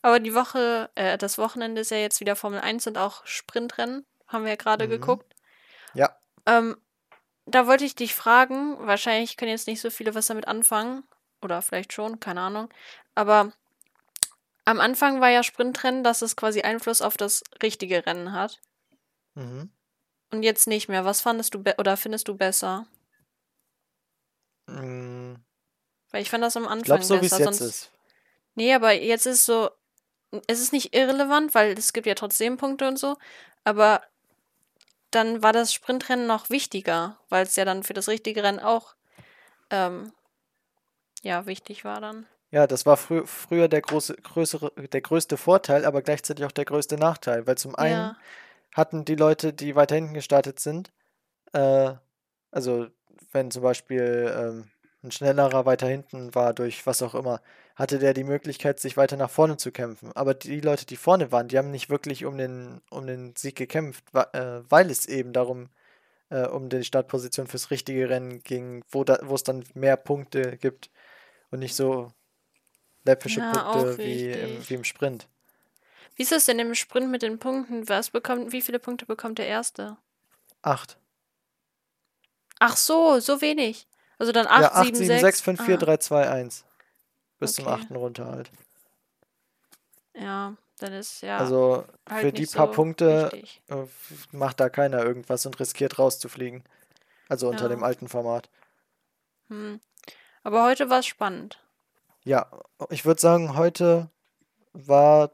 [0.07, 4.07] Aber die Woche, äh, das Wochenende ist ja jetzt wieder Formel 1 und auch Sprintrennen.
[4.29, 4.90] Haben wir ja gerade Mhm.
[4.90, 5.35] geguckt.
[5.95, 6.16] Ja,
[6.47, 6.77] Ähm,
[7.47, 11.03] da wollte ich dich fragen, wahrscheinlich können jetzt nicht so viele was damit anfangen.
[11.42, 12.69] Oder vielleicht schon, keine Ahnung.
[13.16, 13.53] Aber
[14.64, 18.61] am Anfang war ja Sprintrennen, dass es quasi Einfluss auf das richtige Rennen hat.
[19.35, 19.71] mhm.
[20.33, 21.05] Und jetzt nicht mehr.
[21.05, 22.87] Was fandest du oder findest du besser?
[24.66, 25.35] Mm,
[26.11, 27.45] Weil ich fand das am Ich Anfang glaube, so wie es besser.
[27.45, 27.92] jetzt sonst ist.
[28.55, 29.71] Nee, aber jetzt ist so,
[30.46, 33.16] es ist nicht irrelevant, weil es gibt ja trotzdem Punkte und so,
[33.64, 34.03] aber
[35.11, 38.94] dann war das Sprintrennen noch wichtiger, weil es ja dann für das richtige Rennen auch
[39.70, 40.12] ähm,
[41.22, 42.27] ja wichtig war dann.
[42.51, 46.64] Ja, das war frü früher der große, größere, der größte Vorteil, aber gleichzeitig auch der
[46.64, 48.16] größte Nachteil, weil zum einen Ja,
[48.75, 50.92] hatten die Leute, die weiter hinten gestartet sind,
[51.55, 51.94] äh,
[52.53, 52.88] also
[53.33, 54.70] wenn zum Beispiel ähm,
[55.07, 57.40] ein schnellerer weiter hinten war durch was auch immer,
[57.75, 60.12] hatte der die Möglichkeit, sich weiter nach vorne zu kämpfen.
[60.14, 63.57] Aber die Leute, die vorne waren, die haben nicht wirklich um den, um den Sieg
[63.57, 65.69] gekämpft, äh, weil es eben darum,
[66.31, 70.57] äh, um die Startposition fürs richtige Rennen ging, wo, da, wo es dann mehr Punkte
[70.59, 70.90] gibt
[71.51, 72.12] und nicht so
[73.05, 75.29] läppische ja, Punkte wie im, wie im Sprint.
[76.16, 77.88] Wie ist das denn im Sprint mit den Punkten?
[77.88, 79.97] Was bekommt, wie viele Punkte bekommt der Erste?
[80.62, 80.99] Acht.
[82.59, 83.87] Ach so, so wenig.
[84.18, 85.20] Also dann Ja, 8, 8, 7, 7, 6.
[85.20, 86.64] 6, 5, 4, Ah, 3, 2, 1.
[87.38, 87.74] Bis zum okay.
[87.74, 88.50] achten runter halt.
[90.14, 93.62] Ja, dann ist ja Also für halt die nicht paar so Punkte wichtig.
[93.68, 93.85] äh,
[94.33, 96.64] macht da keiner irgendwas und riskiert rauszufliegen.
[97.29, 97.87] Also unter dem Ja.
[97.87, 98.48] alten Format.
[99.48, 99.81] Hm.
[100.42, 101.61] Aber heute war es spannend.
[102.24, 102.50] Ja,
[102.90, 104.11] ich würde sagen, heute
[104.72, 105.33] war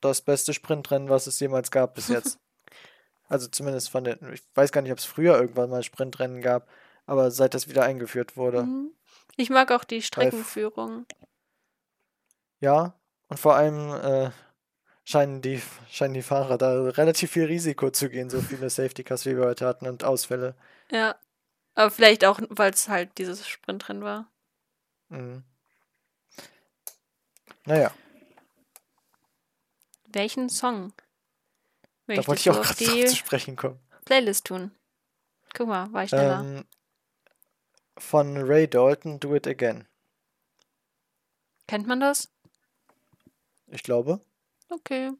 [0.00, 2.38] das beste Sprintrennen, was es jemals gab bis jetzt.
[3.28, 6.66] Also zumindest von den, ich weiß gar nicht, ob es früher irgendwann mal Sprintrennen gab,
[7.08, 8.62] aber seit das wieder eingeführt wurde.
[8.62, 8.92] Mhm.
[9.36, 11.06] Ich mag auch die Streckenführung.
[12.60, 12.94] Ja,
[13.28, 14.30] und vor allem äh,
[15.04, 19.26] scheinen die, scheinen die Fahrer da relativ viel Risiko zu gehen, so viele Safety Cars
[19.26, 20.54] wie wir heute hatten und Ausfälle.
[20.90, 21.16] Ja.
[21.74, 24.28] Aber vielleicht auch, weil es halt dieses Sprintrennen war.
[25.08, 25.44] Mhm.
[27.64, 27.92] Naja,
[30.12, 30.92] Welchen Song
[32.06, 33.78] da wollte möchtest ich auch gerade zu sprechen kommen.
[34.06, 34.70] Playlist tun?
[35.54, 36.40] Guck mal, war ich schneller.
[36.40, 36.64] Ähm,
[37.98, 39.86] von Ray Dalton, Do It Again.
[41.66, 42.32] Kennt man das?
[43.66, 44.20] Ich glaube.
[44.70, 45.12] Okay.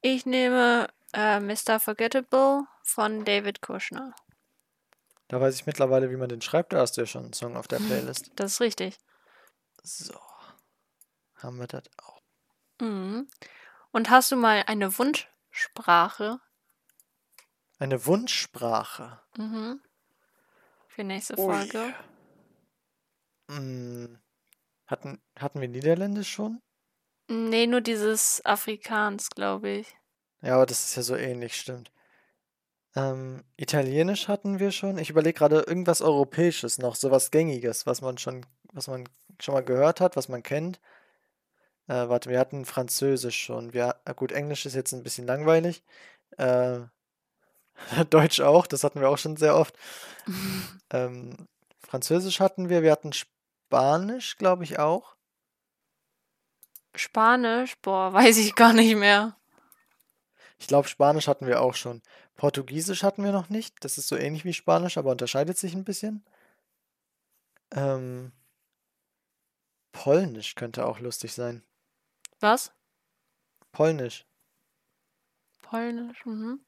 [0.00, 1.78] Ich nehme äh, Mr.
[1.80, 4.14] Forgettable von David Kushner.
[5.28, 6.72] Da weiß ich mittlerweile, wie man den schreibt.
[6.72, 8.30] Da hast du ja schon einen Song auf der Playlist.
[8.36, 8.98] Das ist richtig.
[9.82, 10.18] So,
[11.36, 12.20] haben wir das auch.
[12.80, 13.28] Mhm.
[13.92, 16.40] Und hast du mal eine Wunschsprache
[17.78, 19.20] Eine Wunschsprache.
[19.36, 19.80] mhm.
[20.96, 21.36] Für nächste.
[21.36, 21.94] Folge?
[23.48, 24.16] Mm,
[24.86, 26.60] hatten, hatten wir Niederländisch schon?
[27.28, 29.94] Nee, nur dieses Afrikaans, glaube ich.
[30.42, 31.92] Ja, aber das ist ja so ähnlich, stimmt.
[32.94, 34.96] Ähm, Italienisch hatten wir schon.
[34.96, 39.06] Ich überlege gerade irgendwas Europäisches noch, sowas Gängiges, was man schon, was man
[39.40, 40.80] schon mal gehört hat, was man kennt.
[41.88, 43.74] Äh, warte, wir hatten Französisch schon.
[43.74, 45.84] Wir, äh, gut, Englisch ist jetzt ein bisschen langweilig.
[46.38, 46.80] Äh,
[48.10, 49.74] Deutsch auch, das hatten wir auch schon sehr oft.
[50.90, 55.16] ähm, Französisch hatten wir, wir hatten Spanisch, glaube ich, auch.
[56.94, 57.76] Spanisch?
[57.82, 59.36] Boah, weiß ich gar nicht mehr.
[60.58, 62.02] Ich glaube, Spanisch hatten wir auch schon.
[62.36, 63.84] Portugiesisch hatten wir noch nicht.
[63.84, 66.24] Das ist so ähnlich wie Spanisch, aber unterscheidet sich ein bisschen.
[67.72, 68.32] Ähm,
[69.92, 71.62] Polnisch könnte auch lustig sein.
[72.40, 72.72] Was?
[73.72, 74.26] Polnisch.
[75.62, 76.60] Polnisch, mhm.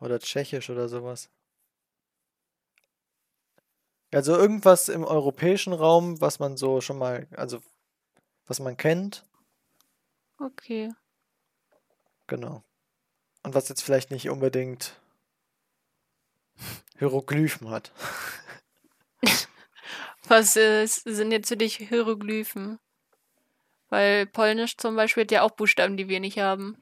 [0.00, 1.30] Oder Tschechisch oder sowas.
[4.12, 7.62] Also irgendwas im europäischen Raum, was man so schon mal, also
[8.46, 9.24] was man kennt.
[10.38, 10.92] Okay.
[12.26, 12.64] Genau.
[13.42, 15.00] Und was jetzt vielleicht nicht unbedingt
[16.98, 17.92] Hieroglyphen hat.
[20.28, 22.78] Was äh, sind jetzt für dich Hieroglyphen?
[23.88, 26.76] Weil Polnisch zum Beispiel hat ja auch Buchstaben, die wir nicht haben.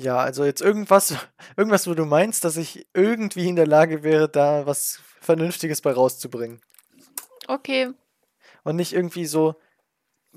[0.00, 1.16] Ja, also jetzt irgendwas,
[1.56, 5.90] irgendwas, wo du meinst, dass ich irgendwie in der Lage wäre, da was Vernünftiges bei
[5.90, 6.60] rauszubringen.
[7.48, 7.90] Okay.
[8.62, 9.56] Und nicht irgendwie so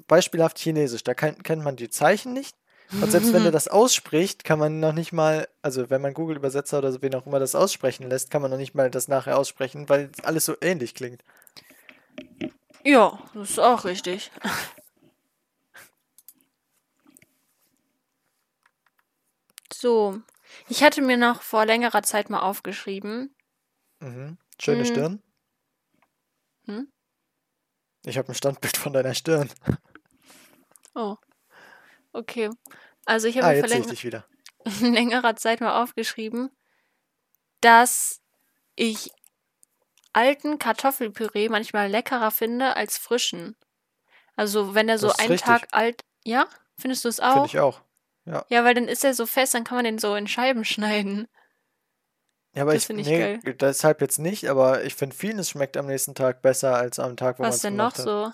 [0.07, 1.03] beispielhaft Chinesisch.
[1.03, 2.55] Da kann, kennt man die Zeichen nicht.
[2.91, 6.79] Und selbst wenn er das ausspricht, kann man noch nicht mal, also wenn man Google-Übersetzer
[6.79, 9.37] oder so, wen auch immer das aussprechen lässt, kann man noch nicht mal das nachher
[9.37, 11.23] aussprechen, weil alles so ähnlich klingt.
[12.83, 14.31] Ja, das ist auch richtig.
[19.81, 20.21] So,
[20.69, 23.35] ich hatte mir noch vor längerer Zeit mal aufgeschrieben.
[23.99, 24.37] Mhm.
[24.59, 24.85] Schöne Hm.
[24.85, 25.23] Stirn.
[26.67, 26.81] Hm?
[28.05, 29.49] Ich habe ein Standbild von deiner Stirn.
[30.95, 31.17] Oh,
[32.13, 32.49] okay.
[33.05, 33.85] Also ich habe Ah, mir vor läng
[34.95, 36.51] längerer Zeit mal aufgeschrieben,
[37.61, 38.21] dass
[38.75, 39.11] ich
[40.13, 43.55] alten Kartoffelpüree manchmal leckerer finde als frischen.
[44.35, 45.37] Also wenn er so einen richtig.
[45.37, 47.47] Tag alt, ja, findest du es Finde auch?
[47.47, 47.81] ich auch.
[48.25, 51.27] Ja, weil dann ist er so fest, dann kann man den so in Scheiben schneiden.
[52.53, 55.77] Ja, aber Das ich, finde ich nee, deshalb jetzt nicht, aber ich finde vieles schmeckt
[55.77, 58.05] am nächsten Tag besser als am Tag, wo man Was es denn noch gemacht hat.
[58.05, 58.33] so?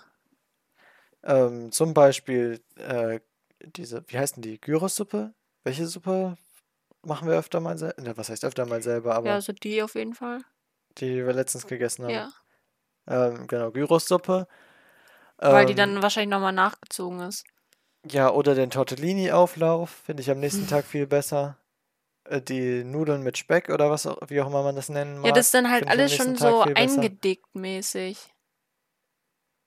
[1.23, 3.19] Ähm, zum Beispiel äh,
[3.75, 4.59] diese, wie heißt denn die?
[4.59, 5.33] Gyros-Suppe?
[5.63, 6.35] Welche Suppe
[7.03, 8.01] machen wir öfter mal selber?
[8.01, 10.41] Ne, was heißt öfter mal selber, aber Ja, so die auf jeden Fall.
[10.97, 12.13] die wir letztens gegessen haben.
[12.13, 12.31] Ja,
[13.07, 14.47] Ähm, genau, Gyros-Suppe.
[15.37, 17.45] weil die Ähm, dann wahrscheinlich nochmal nachgezogen ist.
[18.09, 21.57] Ja, oder den Tortellini-Auflauf finde ich am nächsten Tag viel besser.
[22.25, 25.27] Äh, Die Nudeln mit Speck oder was auch, wie auch immer man das nennen mag.
[25.27, 28.17] Ja, das ist dann halt alles schon Tag so eingedickt mäßig.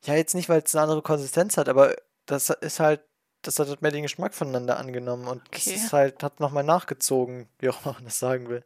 [0.04, 1.94] Ja, jetzt nicht, weil es eine andere Konsistenz hat, aber
[2.26, 3.02] das ist halt,
[3.42, 5.76] das hat halt mehr den Geschmack voneinander angenommen und das Okay.
[5.76, 8.64] ist halt, hat nochmal nachgezogen, wie auch immer man das sagen will.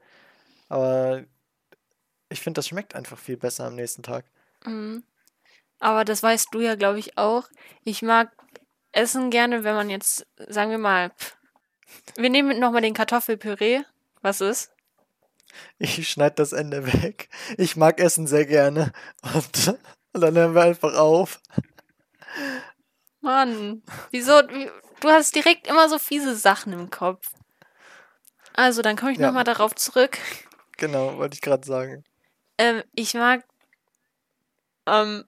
[0.68, 1.24] Aber
[2.28, 4.24] ich finde, das schmeckt einfach viel besser am nächsten Tag.
[4.64, 5.02] Mhm.
[5.80, 7.44] Aber das weißt du ja, glaube ich, auch.
[7.82, 8.30] Ich mag
[8.94, 11.12] Essen gerne, wenn man jetzt, sagen wir mal,
[12.16, 13.82] wir nehmen nochmal den Kartoffelpüree.
[14.22, 14.70] Was ist?
[15.78, 17.28] Ich schneide das Ende weg.
[17.58, 18.92] Ich mag Essen sehr gerne.
[19.34, 19.76] Und,
[20.12, 21.40] und dann hören wir einfach auf.
[23.20, 24.32] Mann, wieso?
[24.50, 27.30] Wie, du hast direkt immer so fiese Sachen im Kopf.
[28.54, 29.26] Also, dann komme ich Ja.
[29.28, 30.18] nochmal darauf zurück.
[30.76, 32.04] Genau, wollte ich gerade sagen.
[32.58, 33.44] Ähm, ich mag
[34.86, 35.24] ähm,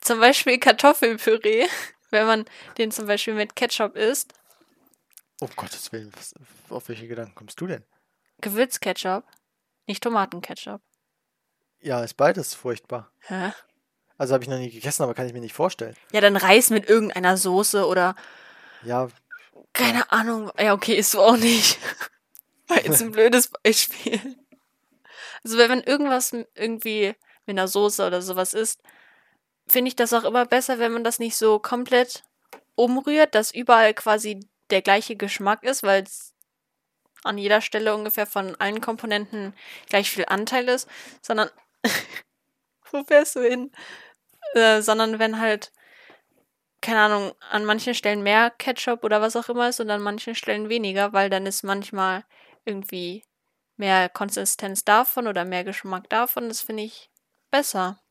[0.00, 1.66] zum Beispiel Kartoffelpüree,
[2.14, 2.44] wenn man
[2.78, 4.32] den zum Beispiel mit Ketchup isst.
[5.40, 6.34] Um Gottes Willen, was,
[6.70, 7.84] auf welche Gedanken kommst du denn?
[8.40, 9.24] Gewürzketchup,
[9.86, 10.80] nicht Tomatenketchup.
[11.80, 13.10] Ja, ist beides furchtbar.
[13.26, 13.52] Hä?
[14.16, 15.96] Also habe ich noch nie gegessen, aber kann ich mir nicht vorstellen.
[16.12, 18.14] Ja, dann Reis mit irgendeiner Soße oder
[18.82, 19.08] Ja,
[19.72, 20.50] keine Ahnung.
[20.58, 21.78] Ja, okay, ist so auch nicht.
[22.68, 24.36] War jetzt ein blödes Beispiel.
[25.42, 28.80] Also wenn man irgendwas irgendwie mit einer Soße oder sowas isst,
[29.66, 32.24] finde ich das auch immer besser, wenn man das nicht so komplett
[32.74, 36.34] umrührt, dass überall quasi der gleiche Geschmack ist, weil es
[37.22, 39.54] an jeder Stelle ungefähr von allen Komponenten
[39.88, 40.88] gleich viel Anteil ist,
[41.22, 41.50] sondern
[42.90, 43.72] wo fährst du hin?
[44.54, 45.72] Äh, sondern wenn halt
[46.84, 50.34] keine Ahnung, an manchen Stellen mehr Ketchup oder was auch immer ist und an manchen
[50.34, 52.24] Stellen weniger, weil dann ist manchmal
[52.66, 53.24] irgendwie
[53.76, 56.48] mehr Konsistenz davon oder mehr Geschmack davon.
[56.48, 57.10] Das finde ich
[57.50, 58.03] besser.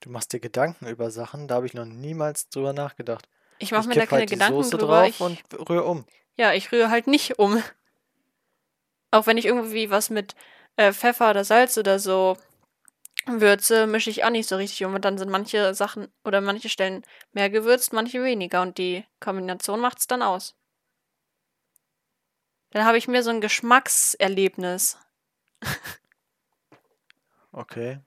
[0.00, 3.28] Du machst dir Gedanken über Sachen, da habe ich noch niemals drüber nachgedacht.
[3.58, 5.02] Ich mache mir da keine halt die Gedanken Soße drüber.
[5.02, 6.04] drauf Ich, und rühre um.
[6.36, 7.62] ja, ich rühre halt nicht um.
[9.10, 10.34] Auch wenn ich irgendwie was mit
[10.76, 12.36] äh, Pfeffer oder Salz oder so
[13.26, 14.94] würze, mische ich auch nicht so richtig um.
[14.94, 18.62] Und dann sind manche Sachen oder manche Stellen mehr gewürzt, manche weniger.
[18.62, 20.54] Und die Kombination macht es dann aus.
[22.70, 24.98] Dann habe ich mir so ein Geschmackserlebnis.
[27.50, 27.98] Okay.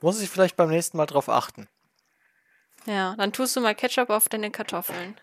[0.00, 1.68] Muss ich vielleicht beim nächsten Mal drauf achten.
[2.86, 5.18] Ja, dann tust du mal Ketchup auf deine Kartoffeln.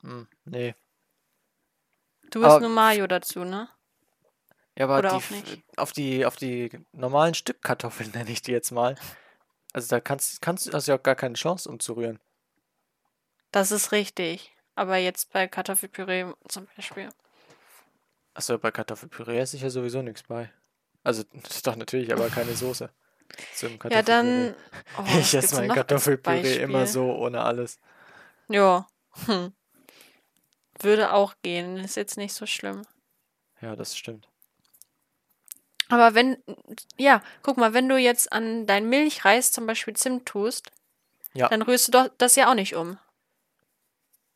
[0.00, 0.74] Hm, nee.
[2.30, 3.68] Du Aber- nur Mayo dazu, ne?
[4.76, 8.96] Ja, aber die, auf die auf die normalen Stückkartoffeln nenne ich die jetzt mal.
[9.74, 12.18] Also da kannst kannst hast du ja auch gar keine Chance umzurühren.
[13.50, 14.56] Das ist richtig.
[14.74, 17.10] Aber jetzt bei Kartoffelpüree zum Beispiel.
[18.32, 20.50] Achso, bei Kartoffelpüree ich ja sowieso nichts bei.
[21.04, 21.24] Also
[21.64, 22.90] doch natürlich, aber keine Soße.
[23.54, 24.54] Zum Ja, dann.
[24.54, 24.54] Kartoffelpüree.
[24.98, 27.78] Oh, ich esse mein Kartoffelpüree immer so ohne alles.
[28.48, 28.86] Ja.
[29.26, 29.52] Hm.
[30.80, 31.78] Würde auch gehen.
[31.78, 32.82] Ist jetzt nicht so schlimm.
[33.60, 34.28] Ja, das stimmt.
[35.88, 36.36] Aber wenn.
[36.98, 40.70] Ja, guck mal, wenn du jetzt an dein Milchreis zum Beispiel Zimt tust,
[41.34, 41.48] Ja.
[41.48, 42.98] dann rührst du doch das ja auch nicht um.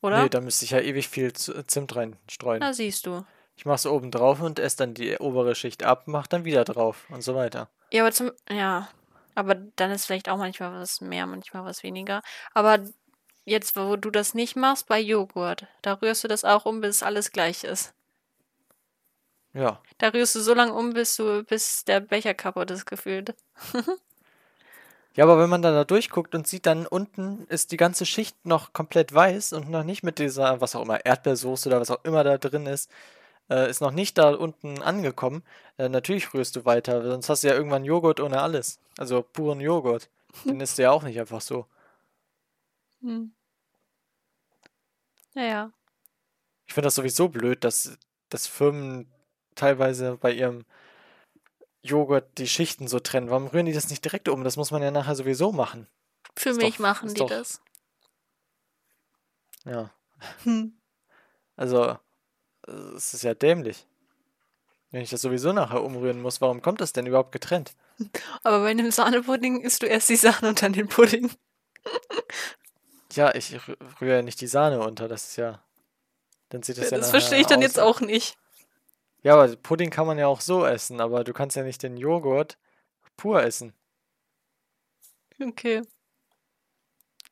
[0.01, 0.23] Oder?
[0.23, 2.59] Nee, da müsste ich ja ewig viel Zimt reinstreuen.
[2.59, 3.25] Na, siehst du.
[3.57, 6.63] Ich mache es oben drauf und esse dann die obere Schicht ab, mach dann wieder
[6.63, 7.69] drauf und so weiter.
[7.91, 8.31] Ja, aber zum.
[8.49, 8.87] Ja.
[9.35, 12.21] Aber dann ist vielleicht auch manchmal was mehr, manchmal was weniger.
[12.53, 12.79] Aber
[13.45, 17.03] jetzt, wo du das nicht machst, bei Joghurt, da rührst du das auch um, bis
[17.03, 17.93] alles gleich ist.
[19.53, 23.35] Ja, Da rührst du so lange um, bis du, bis der Becher kaputt ist, gefühlt.
[25.15, 28.45] Ja, aber wenn man dann da durchguckt und sieht, dann unten ist die ganze Schicht
[28.45, 32.03] noch komplett weiß und noch nicht mit dieser, was auch immer, Erdbeersoße oder was auch
[32.03, 32.91] immer da drin ist,
[33.49, 35.43] äh, ist noch nicht da unten angekommen,
[35.77, 38.79] äh, natürlich rührst du weiter, sonst hast du ja irgendwann Joghurt ohne alles.
[38.97, 40.09] Also puren Joghurt.
[40.45, 41.65] Den isst du ja auch nicht einfach so.
[43.01, 43.31] Hm.
[45.33, 45.71] Naja.
[46.65, 47.97] Ich finde das sowieso blöd, dass,
[48.29, 49.11] dass Firmen
[49.55, 50.65] teilweise bei ihrem
[51.81, 53.29] Joghurt die Schichten so trennen.
[53.29, 54.43] Warum rühren die das nicht direkt um?
[54.43, 55.87] Das muss man ja nachher sowieso machen.
[56.35, 57.61] Für Ist mich doch- machen die doch- das.
[59.63, 59.91] Ja.
[60.43, 60.77] Hm.
[61.55, 61.97] Also,
[62.67, 63.85] es ist ja dämlich.
[64.91, 67.73] Wenn ich das sowieso nachher umrühren muss, warum kommt das denn überhaupt getrennt?
[68.43, 71.29] Aber bei einem Sahnepudding isst du erst die Sahne und dann den Pudding.
[73.13, 75.61] Ja, ich rü- rühre ja nicht die Sahne unter, das ist ja.
[76.49, 78.37] Dann sieht das ja Das verstehe ich dann aus, jetzt auch nicht.
[79.23, 81.97] Ja, aber Pudding kann man ja auch so essen, aber du kannst ja nicht den
[81.97, 82.57] Joghurt
[83.17, 83.73] pur essen.
[85.41, 85.81] Okay.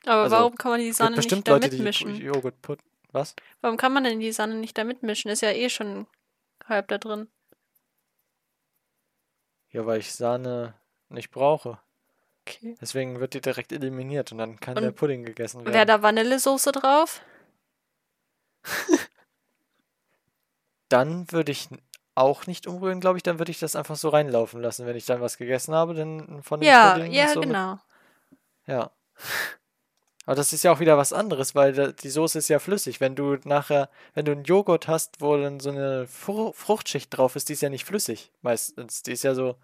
[0.05, 2.15] Aber Also, warum kann man die Sahne nicht da Leute, die mitmischen?
[2.15, 2.79] Joghurt put.
[3.15, 3.33] Was?
[3.61, 5.31] Warum kann man denn die Sahne nicht da mitmischen?
[5.31, 6.05] Ist ja eh schon
[6.67, 7.29] halb da drin.
[9.69, 10.73] Ja, weil ich Sahne
[11.07, 11.79] nicht brauche.
[12.45, 12.75] Okay.
[12.81, 15.73] Deswegen wird die direkt eliminiert und dann kann der Und Pudding gegessen werden.
[15.73, 17.21] Wäre da Vanillesoße drauf?
[20.89, 21.67] Dann würde ich
[22.13, 23.23] auch nicht umrühren, glaube ich.
[23.23, 24.85] Dann würde ich das einfach so reinlaufen lassen.
[24.85, 27.79] Wenn ich dann was gegessen habe, dann von dem Ja, Pudding ja, so mit- genau.
[28.67, 28.91] Ja.
[30.25, 32.99] Aber das ist ja auch wieder was anderes, weil die Soße ist ja flüssig.
[32.99, 37.35] Wenn du nachher, wenn du einen Joghurt hast, wo dann so eine Fru Fruchtschicht drauf
[37.35, 39.03] ist, die ist ja nicht flüssig meistens.
[39.03, 39.55] Die ist ja so,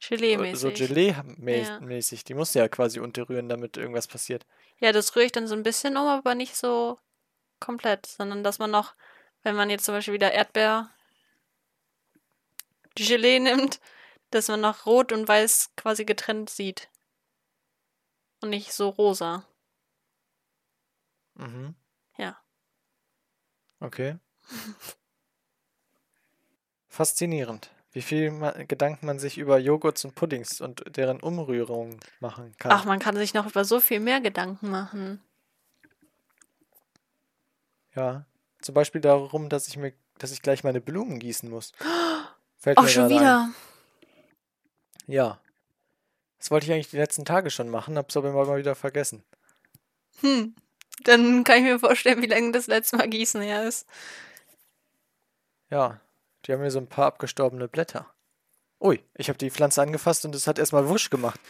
[0.00, 0.74] so Gelee-mäßig.
[0.74, 2.24] Gelee-mäßig.
[2.24, 4.46] Die musst du ja quasi unterrühren, damit irgendwas passiert.
[4.78, 6.98] Ja, das rühre ich dann so ein bisschen um, aber nicht so
[7.60, 8.94] komplett, sondern dass man noch,
[9.42, 10.90] wenn man jetzt zum Beispiel wieder Erdbeer
[12.94, 13.80] Gelee nimmt,
[14.30, 16.88] dass man noch rot und weiß quasi getrennt sieht.
[18.40, 19.46] Und nicht so rosa.
[21.36, 21.74] Mhm.
[22.18, 22.36] Ja.
[23.80, 24.16] Okay.
[26.88, 32.54] Faszinierend, wie viel ma Gedanken man sich über Joghurts und Puddings und deren Umrührung machen
[32.58, 32.72] kann.
[32.72, 35.22] Ach, man kann sich noch über so viel mehr Gedanken machen.
[37.94, 38.24] Ja.
[38.62, 41.72] Zum Beispiel darum, dass ich mir, dass ich gleich meine Blumen gießen muss.
[42.58, 43.20] Fällt Auch mir schon gerade ein.
[43.20, 43.54] wieder.
[45.06, 45.40] Ja.
[46.38, 49.22] Das wollte ich eigentlich die letzten Tage schon machen, hab's aber immer mal wieder vergessen.
[50.20, 50.54] Hm.
[51.04, 53.86] Dann kann ich mir vorstellen, wie lange das letzte Mal Gießen her ist.
[55.70, 56.00] Ja.
[56.44, 58.06] Die haben mir so ein paar abgestorbene Blätter.
[58.80, 61.40] Ui, ich habe die Pflanze angefasst und es hat erstmal wusch gemacht.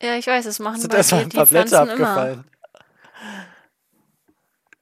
[0.00, 2.08] Ja, ich weiß, es machen sind erstmal ein paar Blätter Pflanzen immer.
[2.08, 2.44] abgefallen.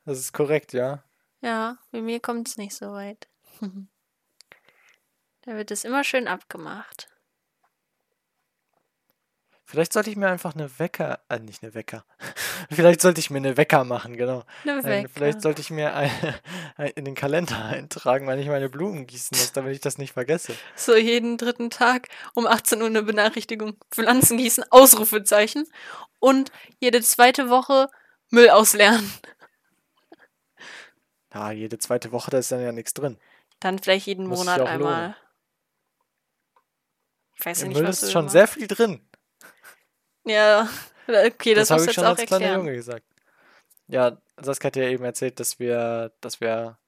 [0.05, 1.03] Das ist korrekt, ja.
[1.41, 3.29] Ja, bei mir kommt es nicht so weit.
[3.61, 7.09] da wird es immer schön abgemacht.
[9.75, 12.05] Vielleicht sollte ich mir einfach eine Wecker, äh, nicht eine Wecker.
[12.71, 14.45] Vielleicht sollte ich mir eine Wecker machen, genau.
[14.63, 15.41] Eine Nein, vielleicht Wecker.
[15.41, 16.11] sollte ich mir ein,
[16.77, 20.13] ein, in den Kalender eintragen, weil ich meine Blumen gießen muss, damit ich das nicht
[20.13, 20.55] vergesse.
[20.77, 23.77] So jeden dritten Tag um 18 Uhr eine Benachrichtigung.
[23.91, 25.67] Pflanzen gießen, Ausrufezeichen.
[26.21, 27.89] Und jede zweite Woche
[28.31, 29.11] Müll ausleeren.
[31.35, 33.19] Ja, jede zweite Woche, da ist dann ja nichts drin.
[33.59, 34.79] Dann vielleicht jeden Muss Monat einmal.
[35.03, 35.15] lohnen.
[37.37, 39.01] Ich weiß Im nicht, Müll was ist schon immer- sehr viel drin.
[40.25, 40.69] Ja,
[41.07, 42.61] okay, das, Das habe ich schon als kleiner erklären.
[42.67, 43.05] Junge gesagt.
[43.89, 46.79] Ja, Saskia hat ja eben erzählt, dass wir, dass wir,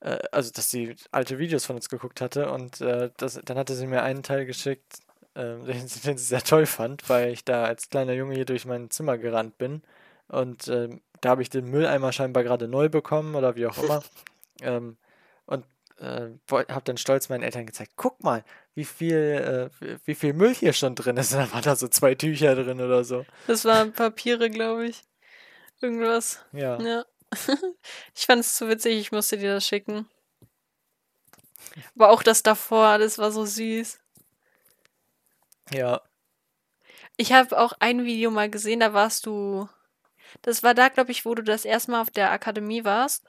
[0.00, 3.74] äh, also dass sie alte Videos von uns geguckt hatte und äh, das, dann hatte
[3.74, 5.00] sie mir einen Teil geschickt,
[5.34, 8.64] ähm, den, den sie sehr toll fand, weil ich da als kleiner Junge hier durch
[8.64, 9.82] mein Zimmer gerannt bin.
[10.28, 14.02] Und ähm, da habe ich den Mülleimer scheinbar gerade neu bekommen oder wie auch immer.
[14.62, 14.96] ähm,
[15.44, 15.64] und
[15.98, 18.44] äh, habe dann stolz meinen Eltern gezeigt, guck mal,
[18.76, 21.32] wie viel, äh, wie- viel Müll hier schon drin ist.
[21.34, 23.26] Dann waren da so zwei Tücher drin oder so.
[23.48, 25.02] Das waren Papiere, glaube ich.
[25.80, 26.44] Irgendwas.
[26.52, 26.80] Ja.
[26.80, 27.04] Ja.
[28.14, 30.08] ich fand es so witzig, ich musste dir das schicken.
[31.94, 33.98] Aber auch das davor, das war so süß.
[35.72, 36.00] Ja.
[37.16, 39.68] Ich habe auch ein Video mal gesehen, da warst du.
[40.42, 43.24] Das war da, glaube ich, wo du das erste Mal auf der Akademie warst.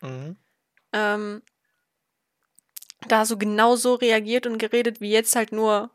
[0.00, 0.36] Mhm.
[0.92, 1.42] Ähm,
[3.08, 5.90] da hast du genau so reagiert und geredet, wie jetzt halt nur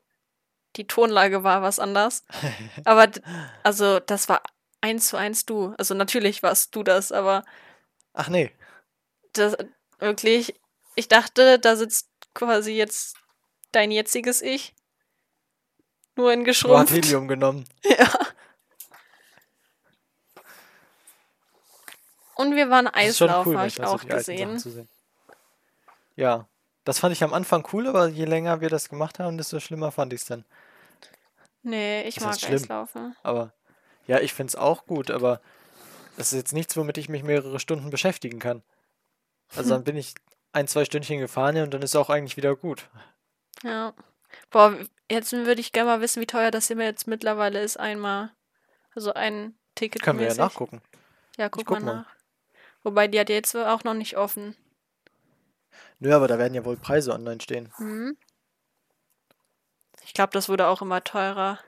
[0.75, 2.23] die Tonlage war was anders.
[2.85, 3.09] Aber
[3.63, 4.41] also das war
[4.81, 5.73] eins zu eins du.
[5.77, 7.43] Also natürlich warst du das, aber
[8.13, 8.51] Ach nee.
[9.33, 9.57] das
[9.99, 10.59] wirklich,
[10.95, 13.17] ich dachte, da sitzt quasi jetzt
[13.71, 14.75] dein jetziges Ich.
[16.15, 16.93] Nur in Nur hat geschrumpft.
[16.93, 17.65] Helium genommen.
[17.83, 18.11] Ja.
[22.35, 24.61] Und wir waren Eislaufen, cool, habe ich so auch gesehen.
[26.15, 26.47] Ja.
[26.87, 29.91] Das fand ich am Anfang cool, aber je länger wir das gemacht haben, desto schlimmer
[29.91, 30.45] fand ich es dann.
[31.61, 32.61] Nee, ich Was mag schlimm?
[32.61, 33.15] Eislaufen.
[33.23, 33.51] Aber
[34.07, 35.41] ja, ich finde es auch gut, aber
[36.15, 38.63] das ist jetzt nichts, womit ich mich mehrere Stunden beschäftigen kann.
[39.53, 40.15] Also dann bin ich
[40.53, 42.87] ein, zwei Stündchen gefahren und dann ist auch eigentlich wieder gut.
[43.63, 43.93] Ja.
[44.49, 44.73] Boah,
[45.11, 48.31] jetzt würde ich gerne mal wissen, wie teuer das immer jetzt mittlerweile ist, einmal.
[48.95, 50.81] Also ein Ticket Können wir ja nachgucken.
[51.35, 51.95] Ja, guck, guck mal mal.
[51.95, 52.15] nach.
[52.83, 54.55] Wobei, die hat jetzt auch noch nicht offen.
[55.99, 57.71] Nö, aber da werden ja wohl Preise online stehen.
[57.77, 58.17] Hm?
[60.03, 61.59] Ich glaube, das wurde auch immer teurer.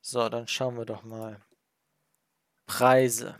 [0.00, 1.40] So, dann schauen wir doch mal.
[2.66, 3.38] Preise.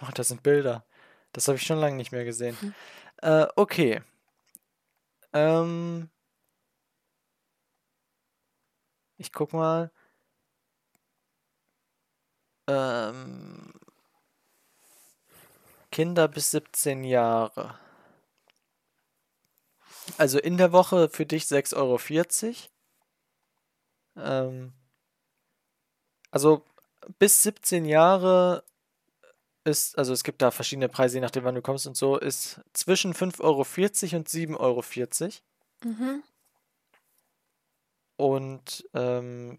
[0.00, 0.84] Ach, das sind Bilder.
[1.32, 2.58] Das habe ich schon lange nicht mehr gesehen.
[2.60, 2.74] Hm.
[3.22, 4.02] Äh, okay.
[5.32, 6.10] Ähm,
[9.16, 9.90] ich guck mal.
[12.66, 13.72] Ähm,
[15.92, 17.78] Kinder bis 17 Jahre.
[20.18, 21.98] Also in der Woche für dich 6,40 Euro.
[24.16, 24.72] Ähm,
[26.32, 26.64] also
[27.18, 28.64] bis 17 Jahre
[29.64, 32.60] ist, also es gibt da verschiedene Preise, je nachdem wann du kommst und so, ist
[32.72, 33.60] zwischen 5,40 Euro
[34.16, 34.82] und 7,40 Euro.
[35.84, 36.22] Mhm.
[38.16, 39.58] Und, ähm,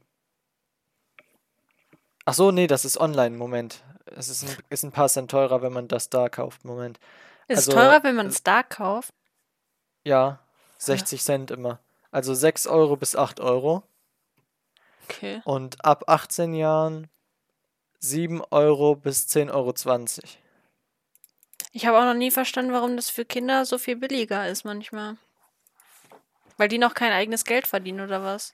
[2.25, 3.83] ach so, nee, das ist online, Moment.
[4.15, 6.99] Es ist ein, ist ein paar Cent teurer, wenn man das da kauft, Moment.
[7.47, 9.13] Ist Also, teurer, wenn man äh, es da kauft?
[10.03, 10.39] Ja,
[10.77, 11.79] 60 Cent immer.
[12.11, 13.83] Also 6 Euro bis 8 Euro.
[15.09, 15.41] Okay.
[15.45, 17.09] Und ab 18 Jahren
[17.99, 19.73] 7 Euro bis 10,20 Euro.
[21.71, 25.17] Ich habe auch noch nie verstanden, warum das für Kinder so viel billiger ist manchmal.
[26.57, 28.53] Weil die noch kein eigenes Geld verdienen oder was?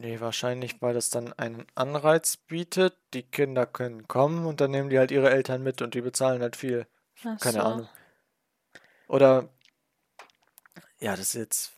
[0.00, 2.96] Nee, wahrscheinlich, weil das dann einen Anreiz bietet.
[3.14, 6.40] Die Kinder können kommen und dann nehmen die halt ihre Eltern mit und die bezahlen
[6.40, 6.86] halt viel.
[7.24, 7.64] Ach Keine so.
[7.64, 7.88] Ahnung.
[9.08, 9.48] Oder,
[11.00, 11.72] ja, das ist jetzt,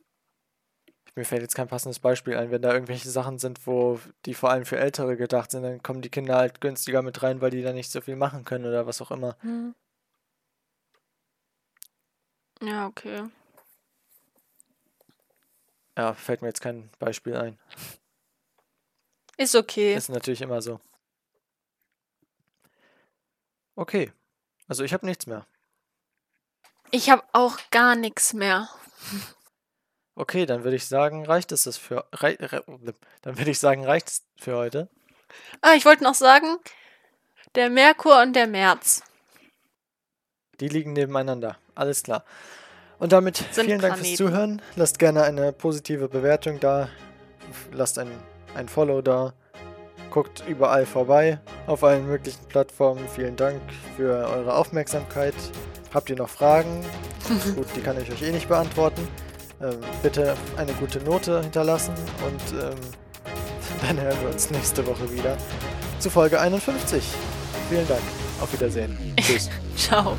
[1.14, 2.50] mir fällt jetzt kein passendes Beispiel ein.
[2.50, 6.02] Wenn da irgendwelche Sachen sind, wo die vor allem für Ältere gedacht sind, dann kommen
[6.02, 8.86] die Kinder halt günstiger mit rein, weil die da nicht so viel machen können oder
[8.86, 9.36] was auch immer.
[9.40, 9.74] Hm.
[12.62, 13.22] Ja, okay.
[15.96, 17.58] Ja, fällt mir jetzt kein Beispiel ein.
[19.40, 19.94] Ist okay.
[19.94, 20.80] Ist natürlich immer so.
[23.74, 24.12] Okay.
[24.68, 25.46] Also ich habe nichts mehr.
[26.90, 28.68] Ich habe auch gar nichts mehr.
[30.14, 32.62] Okay, dann würde ich sagen, reicht es das für rei, re,
[33.22, 34.90] dann würde ich sagen, reicht es für heute.
[35.62, 36.58] Ah, ich wollte noch sagen,
[37.54, 39.02] der Merkur und der März.
[40.60, 41.56] Die liegen nebeneinander.
[41.74, 42.26] Alles klar.
[42.98, 44.16] Und damit Sind vielen Dank fürs.
[44.16, 44.60] Zuhören.
[44.76, 46.90] Lasst gerne eine positive Bewertung da.
[47.72, 48.10] Lasst ein,
[48.54, 49.32] ein Follow da.
[50.10, 51.38] Guckt überall vorbei.
[51.66, 53.06] Auf allen möglichen Plattformen.
[53.14, 53.60] Vielen Dank
[53.96, 55.34] für eure Aufmerksamkeit.
[55.94, 56.84] Habt ihr noch Fragen?
[57.56, 59.06] Gut, die kann ich euch eh nicht beantworten.
[59.62, 61.94] Ähm, bitte eine gute Note hinterlassen
[62.26, 62.76] und ähm,
[63.86, 65.36] dann hören wir uns nächste Woche wieder
[65.98, 67.04] zu Folge 51.
[67.68, 68.02] Vielen Dank.
[68.40, 68.96] Auf Wiedersehen.
[69.20, 69.50] Tschüss.
[69.76, 70.16] Ciao.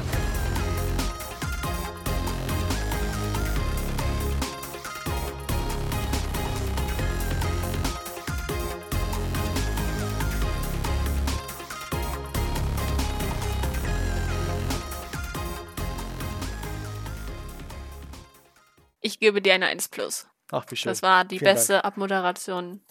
[19.21, 20.27] Gebe dir eine 1 plus.
[20.51, 20.89] Ach, wie schön.
[20.89, 21.57] Das war die Vielen Dank.
[21.57, 22.81] beste Abmoderation,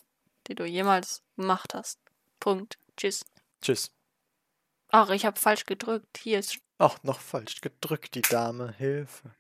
[0.47, 2.01] die du jemals gemacht hast.
[2.39, 2.79] Punkt.
[2.97, 3.27] Tschüss.
[3.61, 3.91] Tschüss.
[4.89, 6.19] Ach, ich habe falsch gedrückt.
[6.23, 6.59] Hier ist.
[6.79, 8.73] Ach, noch falsch gedrückt, die Dame.
[8.79, 9.35] Hilfe.